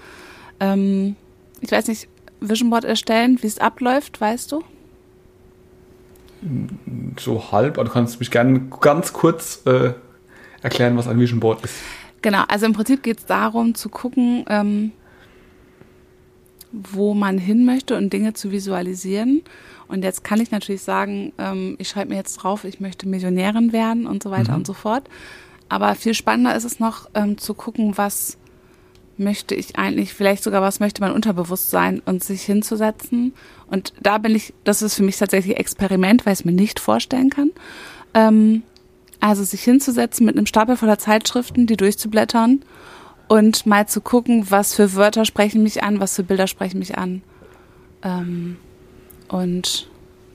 [0.62, 1.18] ähm,
[1.60, 2.08] ich weiß nicht,
[2.40, 4.64] Vision Board erstellen, wie es abläuft, weißt du?
[7.20, 9.92] So halb, aber du kannst mich gerne ganz kurz äh,
[10.62, 11.76] erklären, was ein Vision Board ist.
[12.22, 14.94] Genau, also im Prinzip geht es darum zu gucken, ähm,
[16.72, 19.42] wo man hin möchte und Dinge zu visualisieren.
[19.88, 23.74] Und jetzt kann ich natürlich sagen, ähm, ich schreibe mir jetzt drauf, ich möchte Millionärin
[23.74, 24.60] werden und so weiter mhm.
[24.60, 25.10] und so fort.
[25.68, 28.38] Aber viel spannender ist es noch ähm, zu gucken, was
[29.18, 33.34] möchte ich eigentlich, vielleicht sogar was möchte mein Unterbewusstsein und sich hinzusetzen.
[33.68, 36.80] Und da bin ich, das ist für mich tatsächlich Experiment, weil ich es mir nicht
[36.80, 37.52] vorstellen kann.
[38.14, 38.64] Ähm,
[39.20, 42.62] also sich hinzusetzen mit einem Stapel voller Zeitschriften, die durchzublättern
[43.30, 46.98] und mal zu gucken, was für Wörter sprechen mich an, was für Bilder sprechen mich
[46.98, 47.22] an.
[48.04, 48.58] Ähm,
[49.30, 49.88] und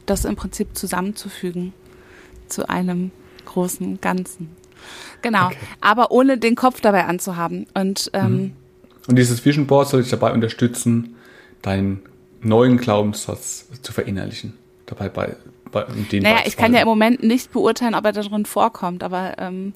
[0.06, 1.74] das im Prinzip zusammenzufügen
[2.48, 3.10] zu einem
[3.44, 4.50] großen Ganzen.
[5.22, 5.56] Genau, okay.
[5.80, 7.66] aber ohne den Kopf dabei anzuhaben.
[7.74, 8.52] Und, ähm, mhm.
[9.08, 11.16] und dieses Vision Board soll dich dabei unterstützen,
[11.62, 12.02] deinen
[12.42, 14.54] neuen Glaubenssatz zu verinnerlichen.
[14.86, 15.36] Dabei bei,
[15.72, 19.34] bei den Naja, ich kann ja im Moment nicht beurteilen, ob er darin vorkommt, aber
[19.38, 19.72] ähm,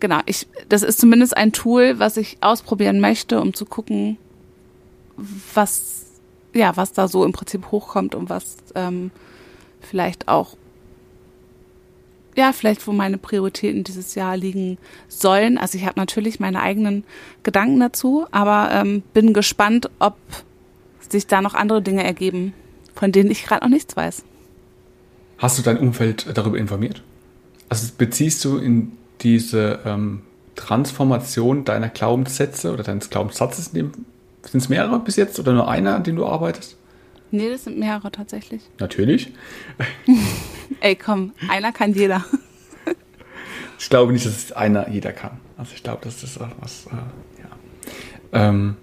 [0.00, 4.18] genau, ich, das ist zumindest ein Tool, was ich ausprobieren möchte, um zu gucken,
[5.54, 6.06] was,
[6.54, 9.10] ja, was da so im Prinzip hochkommt und was ähm,
[9.80, 10.56] vielleicht auch,
[12.36, 14.76] ja, vielleicht wo meine Prioritäten dieses Jahr liegen
[15.08, 15.56] sollen.
[15.56, 17.04] Also ich habe natürlich meine eigenen
[17.42, 20.16] Gedanken dazu, aber ähm, bin gespannt, ob
[21.08, 22.52] sich da noch andere Dinge ergeben,
[22.94, 24.24] von denen ich gerade noch nichts weiß.
[25.38, 27.02] Hast du dein Umfeld darüber informiert?
[27.68, 30.22] Also beziehst du in diese ähm,
[30.54, 33.96] Transformation deiner Glaubenssätze oder deines Glaubenssatzes, sind
[34.54, 36.76] es mehrere bis jetzt oder nur einer, an dem du arbeitest?
[37.30, 38.62] Nee, das sind mehrere tatsächlich.
[38.78, 39.32] Natürlich.
[40.80, 42.24] Ey, komm, einer kann jeder.
[43.78, 45.38] Ich glaube nicht, dass es einer jeder kann.
[45.58, 48.48] Also ich glaube, dass das was, äh, ja.
[48.48, 48.76] Ähm,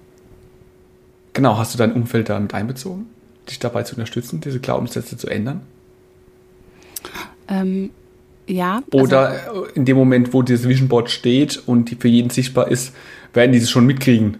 [1.34, 3.08] genau, hast du dein Umfeld damit einbezogen,
[3.50, 5.62] dich dabei zu unterstützen, diese Glaubenssätze zu ändern?
[7.48, 7.90] Ähm,
[8.48, 8.84] ja.
[8.91, 12.70] Oder also, in dem Moment, wo dieses Vision Board steht und die für jeden sichtbar
[12.70, 12.94] ist,
[13.34, 14.38] werden die es schon mitkriegen.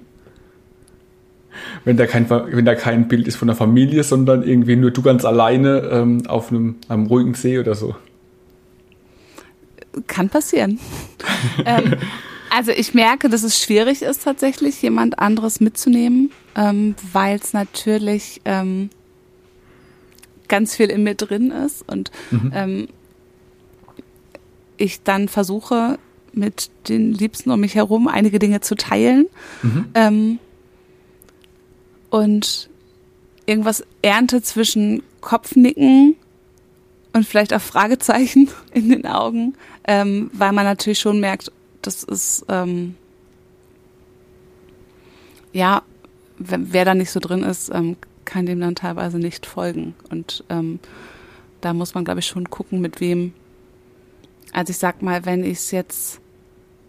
[1.86, 5.02] Wenn da, kein, wenn da kein Bild ist von der Familie, sondern irgendwie nur du
[5.02, 7.96] ganz alleine ähm, auf einem, einem ruhigen See oder so.
[10.08, 10.80] Kann passieren.
[11.66, 11.96] ähm,
[12.50, 18.42] also ich merke, dass es schwierig ist, tatsächlich jemand anderes mitzunehmen, ähm, weil es natürlich
[18.46, 18.90] ähm,
[20.48, 22.88] ganz viel in mir drin ist und mhm.
[24.84, 25.98] Ich dann versuche,
[26.34, 29.28] mit den Liebsten um mich herum einige Dinge zu teilen
[29.62, 29.86] mhm.
[29.94, 30.40] ähm,
[32.10, 32.70] und
[33.46, 36.16] irgendwas ernte zwischen Kopfnicken
[37.14, 39.56] und vielleicht auch Fragezeichen in den Augen,
[39.88, 42.96] ähm, weil man natürlich schon merkt, das ist ähm,
[45.52, 45.84] ja,
[46.40, 50.80] wer da nicht so drin ist, ähm, kann dem dann teilweise nicht folgen und ähm,
[51.62, 53.34] da muss man, glaube ich, schon gucken, mit wem
[54.52, 56.20] also ich sag mal, wenn ich es jetzt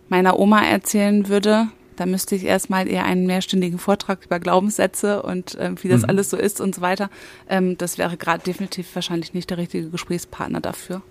[0.08, 5.54] meiner Oma erzählen würde, dann müsste ich erstmal eher einen mehrstündigen Vortrag über Glaubenssätze und
[5.54, 6.08] äh, wie das mhm.
[6.08, 7.10] alles so ist und so weiter.
[7.48, 11.02] Ähm, das wäre gerade definitiv wahrscheinlich nicht der richtige Gesprächspartner dafür.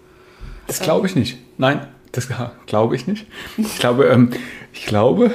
[0.68, 1.38] Das glaube ich nicht.
[1.58, 2.30] Nein, das
[2.66, 3.28] glaube ich nicht.
[3.58, 4.32] Ich glaube, ähm,
[4.72, 5.34] ich glaube,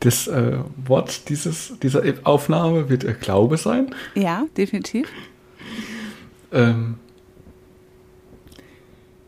[0.00, 3.94] das äh, Wort dieses, dieser Aufnahme wird äh, Glaube sein.
[4.14, 5.08] Ja, definitiv.
[6.52, 6.96] Ähm,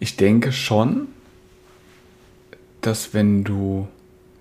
[0.01, 1.09] ich denke schon,
[2.81, 3.89] dass wenn du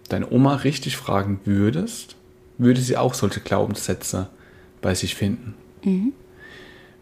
[0.09, 2.15] deine Oma richtig fragen würdest,
[2.57, 4.29] würde sie auch solche Glaubenssätze
[4.81, 5.55] bei sich finden.
[5.83, 6.13] Mhm.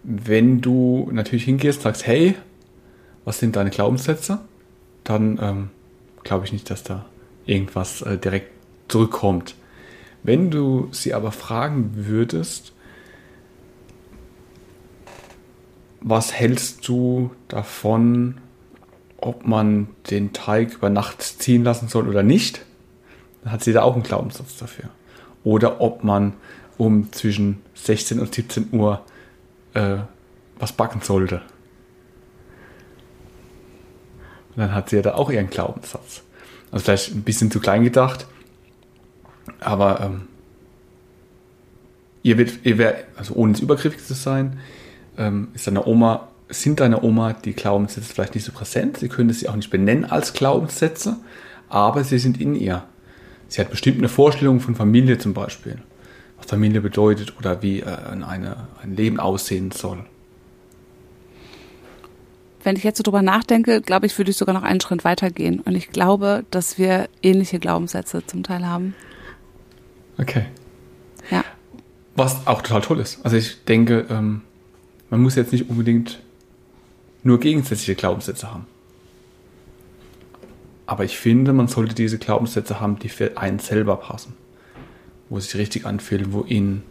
[0.04, 2.36] Wenn du natürlich hingehst und sagst, hey,
[3.26, 4.40] was sind deine Glaubenssätze,
[5.04, 5.70] dann ähm,
[6.24, 7.06] glaube ich nicht, dass da
[7.46, 8.52] irgendwas äh, direkt
[8.88, 9.56] zurückkommt.
[10.24, 12.74] Wenn du sie aber fragen würdest,
[16.02, 18.38] was hältst du davon,
[19.18, 22.66] ob man den Teig über Nacht ziehen lassen soll oder nicht,
[23.44, 24.90] dann hat sie da auch einen Glaubenssatz dafür.
[25.44, 26.34] Oder ob man
[26.78, 29.06] um zwischen 16 und 17 Uhr
[29.76, 29.98] äh,
[30.58, 31.42] was backen sollte.
[34.50, 36.24] Und dann hat sie ja da auch ihren Glaubenssatz.
[36.72, 38.28] Also vielleicht ein bisschen zu klein gedacht,
[39.60, 40.28] aber ähm,
[42.24, 44.60] ihr ihr wär, also ohne es übergriffig zu sein,
[45.18, 48.98] ähm, ist deine Oma sind deiner Oma die Glaubenssätze vielleicht nicht so präsent.
[48.98, 51.18] Sie können sie auch nicht benennen als Glaubenssätze,
[51.70, 52.84] aber sie sind in ihr.
[53.48, 55.80] Sie hat bestimmt eine Vorstellung von Familie zum Beispiel,
[56.38, 60.06] was Familie bedeutet oder wie äh, eine, ein Leben aussehen soll.
[62.64, 65.32] Wenn ich jetzt so drüber nachdenke, glaube ich, würde ich sogar noch einen Schritt weiter
[65.32, 65.62] gehen.
[65.62, 68.94] Und ich glaube, dass wir ähnliche Glaubenssätze zum Teil haben.
[70.20, 70.46] Okay.
[71.32, 71.44] Ja.
[72.16, 73.26] Was auch total toll ist.
[73.26, 74.42] Also ich denke, ähm,
[75.12, 76.20] man muss jetzt nicht unbedingt
[77.22, 78.66] nur gegensätzliche Glaubenssätze haben.
[80.88, 84.34] Aber ich finde, man sollte diese Glaubenssätze haben, die für einen selber passen.
[85.30, 86.82] Wo es sich richtig anfühlt, wo ihn.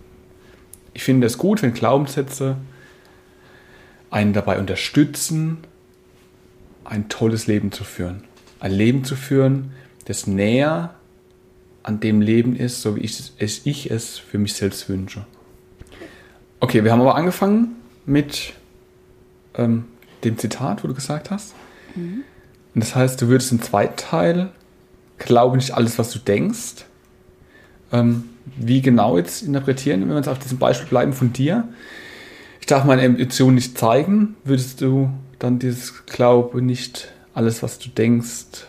[0.95, 2.57] Ich finde es gut, wenn Glaubenssätze
[4.11, 5.59] einen dabei unterstützen,
[6.85, 8.25] ein tolles Leben zu führen.
[8.59, 9.73] Ein Leben zu führen,
[10.05, 10.95] das näher
[11.83, 15.27] an dem Leben ist, so wie ich es, ich es für mich selbst wünsche.
[16.59, 17.77] Okay, wir haben aber angefangen
[18.11, 18.55] mit
[19.55, 19.85] ähm,
[20.25, 21.55] dem Zitat, wo du gesagt hast.
[21.95, 22.25] Mhm.
[22.75, 24.51] Und das heißt, du würdest im zweiten Teil
[25.19, 26.85] glaube nicht alles, was du denkst.
[27.93, 28.25] Ähm,
[28.57, 31.69] wie genau jetzt interpretieren, wenn wir jetzt auf diesem Beispiel bleiben von dir?
[32.61, 34.37] Ich darf meine Emotionen nicht zeigen.
[34.45, 38.67] Würdest du dann dieses Glaube nicht alles, was du denkst,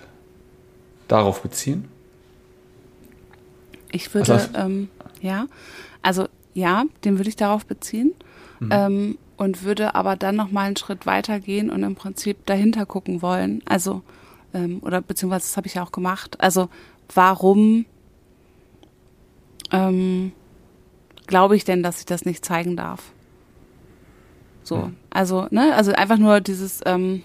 [1.07, 1.85] darauf beziehen?
[3.91, 4.87] Ich würde, also, ähm,
[5.21, 5.47] ja,
[6.01, 8.13] also ja, den würde ich darauf beziehen.
[8.59, 8.69] Mhm.
[8.71, 12.85] Ähm, und würde aber dann noch mal einen Schritt weiter gehen und im Prinzip dahinter
[12.85, 13.63] gucken wollen.
[13.65, 14.03] Also
[14.53, 16.39] ähm, oder beziehungsweise das habe ich ja auch gemacht.
[16.39, 16.69] Also
[17.15, 17.87] warum
[19.71, 20.31] ähm,
[21.25, 23.13] glaube ich denn, dass ich das nicht zeigen darf?
[24.61, 27.23] So, also ne, also einfach nur dieses ähm,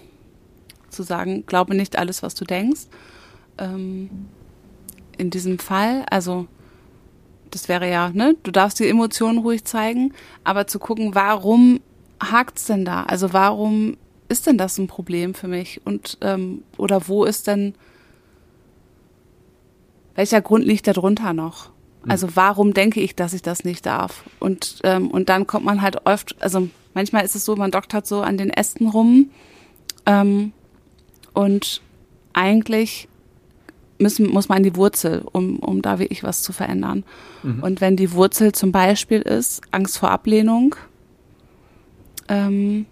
[0.89, 2.87] zu sagen, glaube nicht alles, was du denkst.
[3.59, 4.09] Ähm,
[5.19, 6.47] in diesem Fall, also
[7.51, 11.79] das wäre ja, ne, du darfst die Emotionen ruhig zeigen, aber zu gucken, warum
[12.19, 13.03] hakt's denn da?
[13.03, 13.97] Also warum
[14.29, 15.81] ist denn das ein Problem für mich?
[15.85, 17.75] Und ähm, oder wo ist denn
[20.15, 21.69] welcher Grund liegt darunter noch?
[22.07, 24.23] Also warum denke ich, dass ich das nicht darf?
[24.39, 28.07] Und, ähm, und dann kommt man halt oft, also manchmal ist es so, man doktert
[28.07, 29.29] so an den Ästen rum
[30.05, 30.53] ähm,
[31.33, 31.81] und
[32.33, 33.07] eigentlich
[33.99, 37.03] müssen, muss man in die Wurzel, um, um da wirklich was zu verändern.
[37.43, 37.61] Mhm.
[37.61, 40.75] Und wenn die Wurzel zum Beispiel ist Angst vor Ablehnung,
[42.27, 42.85] ähm,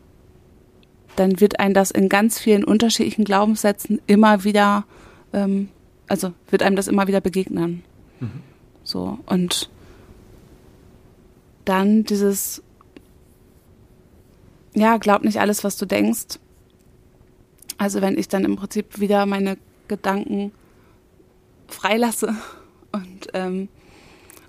[1.16, 4.86] dann wird ein das in ganz vielen unterschiedlichen Glaubenssätzen immer wieder,
[5.34, 5.70] ähm,
[6.08, 7.84] also wird einem das immer wieder begegnen.
[8.20, 8.42] Mhm.
[8.84, 9.70] So, und
[11.64, 12.62] dann dieses,
[14.74, 16.40] ja, glaub nicht alles, was du denkst.
[17.78, 19.58] Also wenn ich dann im Prinzip wieder meine
[19.88, 20.52] Gedanken
[21.68, 22.36] freilasse
[22.92, 23.70] und, ähm,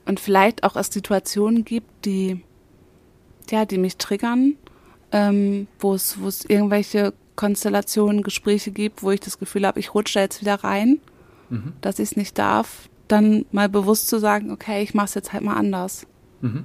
[0.04, 2.42] und vielleicht auch es Situationen gibt, die,
[3.50, 4.56] ja, die mich triggern,
[5.12, 9.94] ähm, wo es, wo es irgendwelche Konstellationen, Gespräche gibt, wo ich das Gefühl habe, ich
[9.94, 11.00] rutsche jetzt wieder rein,
[11.50, 11.74] mhm.
[11.80, 15.32] dass ich es nicht darf, dann mal bewusst zu sagen, okay, ich mache es jetzt
[15.32, 16.06] halt mal anders.
[16.40, 16.64] Mhm.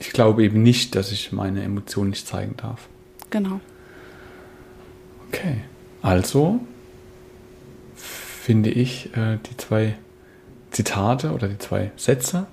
[0.00, 2.88] Ich glaube eben nicht, dass ich meine Emotionen nicht zeigen darf.
[3.30, 3.60] Genau.
[5.28, 5.58] Okay.
[6.00, 6.60] Also
[7.94, 9.96] finde ich äh, die zwei
[10.72, 12.46] Zitate oder die zwei Sätze,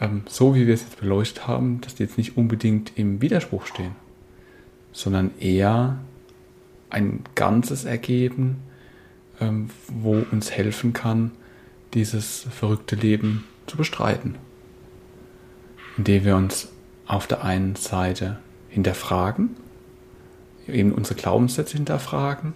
[0.00, 3.66] ähm, so wie wir es jetzt beleuchtet haben, dass die jetzt nicht unbedingt im Widerspruch
[3.66, 3.94] stehen,
[4.92, 5.98] sondern eher
[6.90, 8.58] ein Ganzes ergeben,
[9.40, 11.32] ähm, wo uns helfen kann,
[11.94, 14.36] dieses verrückte Leben zu bestreiten.
[15.96, 16.68] Indem wir uns
[17.06, 18.38] auf der einen Seite
[18.68, 19.50] hinterfragen,
[20.66, 22.54] eben unsere Glaubenssätze hinterfragen,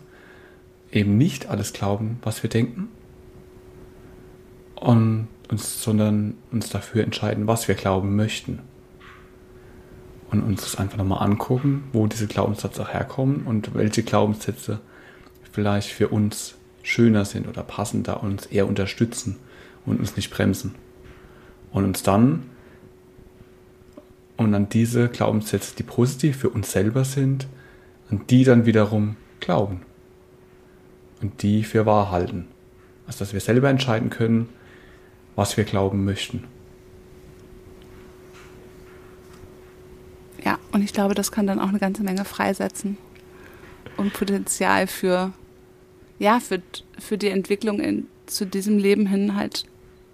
[0.91, 2.89] eben nicht alles glauben, was wir denken,
[4.75, 8.61] und uns, sondern uns dafür entscheiden, was wir glauben möchten.
[10.31, 14.81] Und uns das einfach nochmal angucken, wo diese Glaubenssätze auch herkommen und welche Glaubenssätze
[15.53, 19.37] vielleicht für uns schöner sind oder passender und uns eher unterstützen
[19.87, 20.75] und uns nicht bremsen.
[21.73, 22.45] Und uns dann
[24.37, 27.47] und an diese Glaubenssätze, die positiv für uns selber sind,
[28.11, 29.83] an die dann wiederum glauben
[31.21, 32.47] und die für wahr halten.
[33.07, 34.49] Also dass wir selber entscheiden können,
[35.39, 36.43] was wir glauben möchten.
[40.45, 42.99] Ja, und ich glaube, das kann dann auch eine ganze Menge freisetzen
[43.97, 45.33] und Potenzial für
[46.19, 46.61] ja, für,
[46.99, 49.65] für die Entwicklung in, zu diesem Leben hin halt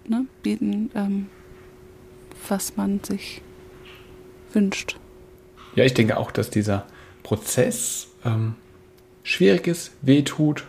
[0.07, 1.25] ne, bieten, ähm,
[2.47, 3.41] was man sich
[4.53, 4.99] wünscht.
[5.73, 6.85] Ja, ich denke auch, dass dieser
[7.23, 8.53] Prozess ähm,
[9.23, 10.65] schwierig ist, wehtut,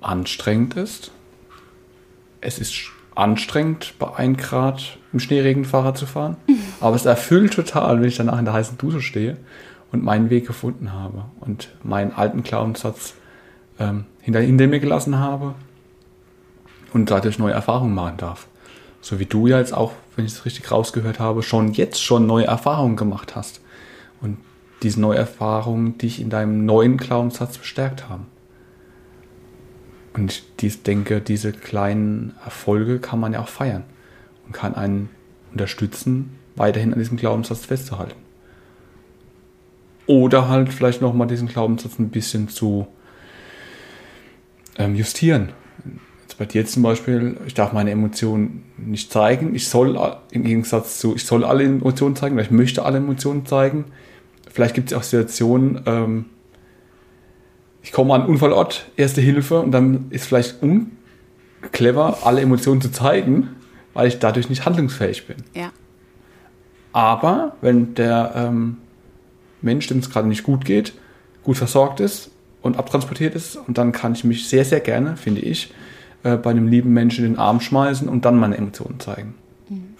[0.00, 1.12] anstrengend ist.
[2.40, 6.36] Es ist anstrengend, bei 1 Grad im Schneeregen Fahrrad zu fahren,
[6.80, 9.36] aber es erfüllt total, wenn ich danach in der heißen Dusche stehe
[9.90, 13.14] und meinen Weg gefunden habe und meinen alten Glaubenssatz
[13.78, 15.54] ähm, hinter, hinter mir gelassen habe
[16.92, 18.46] und dadurch neue Erfahrungen machen darf.
[19.00, 22.26] So wie du ja jetzt auch, wenn ich es richtig rausgehört habe, schon jetzt schon
[22.26, 23.60] neue Erfahrungen gemacht hast.
[24.20, 24.38] Und
[24.82, 28.26] diese neue Erfahrungen dich in deinem neuen Glaubenssatz bestärkt haben.
[30.18, 33.84] Und ich denke, diese kleinen Erfolge kann man ja auch feiern
[34.44, 35.10] und kann einen
[35.52, 38.16] unterstützen, weiterhin an diesem Glaubenssatz festzuhalten.
[40.06, 42.88] Oder halt vielleicht nochmal diesen Glaubenssatz ein bisschen zu
[44.76, 45.50] ähm, justieren.
[46.22, 49.54] Jetzt bei dir zum Beispiel, ich darf meine Emotionen nicht zeigen.
[49.54, 49.96] Ich soll
[50.32, 53.84] im Gegensatz zu, ich soll alle Emotionen zeigen, oder ich möchte alle Emotionen zeigen.
[54.50, 56.24] Vielleicht gibt es auch Situationen, ähm,
[57.82, 62.90] ich komme an einen Unfallort, erste Hilfe und dann ist vielleicht unclever, alle Emotionen zu
[62.90, 63.50] zeigen,
[63.94, 65.36] weil ich dadurch nicht handlungsfähig bin.
[65.54, 65.70] Ja.
[66.92, 68.78] Aber wenn der ähm,
[69.62, 70.94] Mensch, dem es gerade nicht gut geht,
[71.42, 72.30] gut versorgt ist,
[72.62, 73.56] und abtransportiert ist.
[73.56, 75.72] Und dann kann ich mich sehr, sehr gerne, finde ich,
[76.22, 79.34] äh, bei einem lieben Menschen in den Arm schmeißen und dann meine Emotionen zeigen.
[79.68, 79.94] Mhm.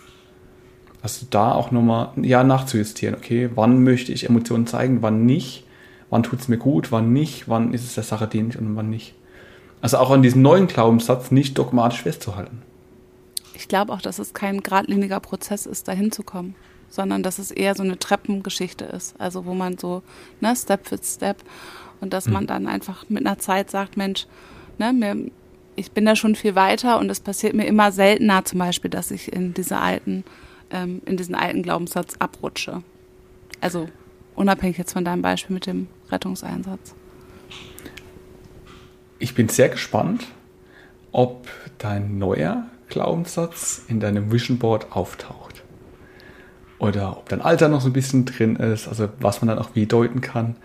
[1.02, 5.64] Also da auch nochmal ja nachzujustieren, okay, wann möchte ich Emotionen zeigen, wann nicht,
[6.10, 8.90] wann tut es mir gut, wann nicht, wann ist es der Sache dienlich und wann
[8.90, 9.14] nicht.
[9.80, 12.62] Also auch an diesem neuen Glaubenssatz nicht dogmatisch festzuhalten.
[13.54, 16.54] Ich glaube auch, dass es kein geradliniger Prozess ist, dahin zu kommen,
[16.88, 19.20] sondern dass es eher so eine Treppengeschichte ist.
[19.20, 20.02] Also wo man so,
[20.40, 21.38] ne, Step für Step
[22.00, 22.46] und dass man hm.
[22.46, 24.26] dann einfach mit einer Zeit sagt, Mensch,
[24.78, 25.30] ne, mir,
[25.76, 29.10] ich bin da schon viel weiter und es passiert mir immer seltener zum Beispiel, dass
[29.10, 30.24] ich in diese alten,
[30.70, 32.82] ähm, in diesen alten Glaubenssatz abrutsche.
[33.60, 33.88] Also
[34.34, 36.94] unabhängig jetzt von deinem Beispiel mit dem Rettungseinsatz.
[39.18, 40.26] Ich bin sehr gespannt,
[41.12, 41.48] ob
[41.78, 45.62] dein neuer Glaubenssatz in deinem Vision Board auftaucht.
[46.78, 49.70] Oder ob dein Alter noch so ein bisschen drin ist, also was man dann auch
[49.74, 50.56] wie deuten kann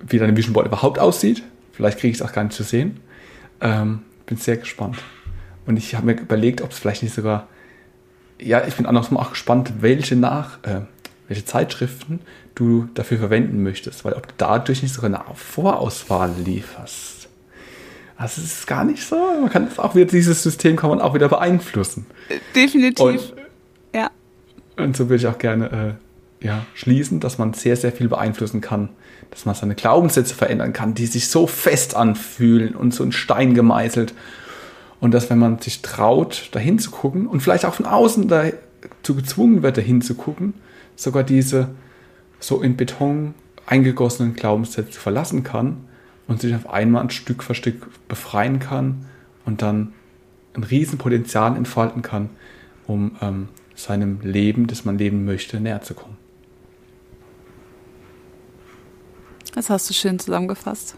[0.00, 1.42] wie deine Vision Board überhaupt aussieht.
[1.72, 3.00] Vielleicht kriege ich es auch gar nicht zu sehen.
[3.60, 4.98] Ähm, bin sehr gespannt.
[5.66, 7.48] Und ich habe mir überlegt, ob es vielleicht nicht sogar,
[8.40, 10.82] ja, ich bin auch noch mal gespannt, welche nach, äh,
[11.28, 12.20] welche Zeitschriften
[12.56, 17.28] du dafür verwenden möchtest, weil ob du dadurch nicht sogar eine Vorauswahl lieferst.
[18.16, 21.00] Also es ist gar nicht so, man kann das auch wieder, dieses System kann man
[21.00, 22.06] auch wieder beeinflussen.
[22.54, 23.04] Definitiv.
[23.04, 23.34] Und,
[23.94, 24.10] ja.
[24.76, 25.98] Und so würde ich auch gerne
[26.40, 28.88] äh, ja, schließen, dass man sehr, sehr viel beeinflussen kann.
[29.30, 33.54] Dass man seine Glaubenssätze verändern kann, die sich so fest anfühlen und so in Stein
[33.54, 34.14] gemeißelt.
[34.98, 39.14] Und dass, wenn man sich traut, dahin zu gucken und vielleicht auch von außen dazu
[39.14, 40.54] gezwungen wird, dahin zu gucken,
[40.94, 41.68] sogar diese
[42.40, 43.34] so in Beton
[43.66, 45.84] eingegossenen Glaubenssätze verlassen kann
[46.28, 49.06] und sich auf einmal ein Stück für Stück befreien kann
[49.44, 49.92] und dann
[50.54, 52.30] ein Riesenpotenzial entfalten kann,
[52.86, 56.16] um ähm, seinem Leben, das man leben möchte, näher zu kommen.
[59.54, 60.96] Das hast du schön zusammengefasst.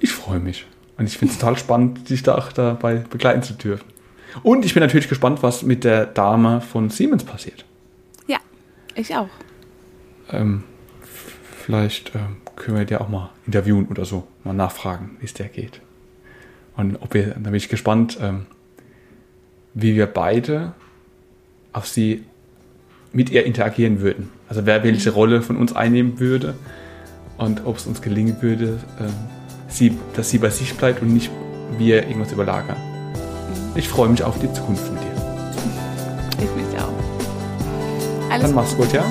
[0.00, 0.66] Ich freue mich.
[0.98, 3.84] Und ich finde es total spannend, dich da auch dabei begleiten zu dürfen.
[4.42, 7.64] Und ich bin natürlich gespannt, was mit der Dame von Siemens passiert.
[8.26, 8.38] Ja,
[8.94, 9.28] ich auch.
[10.30, 10.64] Ähm,
[11.64, 15.48] vielleicht ähm, können wir dir auch mal interviewen oder so, mal nachfragen, wie es der
[15.48, 15.80] geht.
[16.76, 18.46] Und ob wir, da bin ich gespannt, ähm,
[19.74, 20.72] wie wir beide
[21.72, 22.24] auf sie
[23.12, 24.30] mit ihr interagieren würden.
[24.48, 25.16] Also wer welche mhm.
[25.16, 26.54] Rolle von uns einnehmen würde
[27.36, 29.12] und ob es uns gelingen würde, ähm,
[29.68, 31.30] sie, dass sie bei sich bleibt und nicht
[31.78, 32.76] wir irgendwas überlagern.
[32.78, 33.78] Mhm.
[33.78, 35.16] Ich freue mich auf die Zukunft mit dir.
[36.38, 36.92] Ich mich auch.
[38.30, 39.04] Alles Dann mach's gut, ja?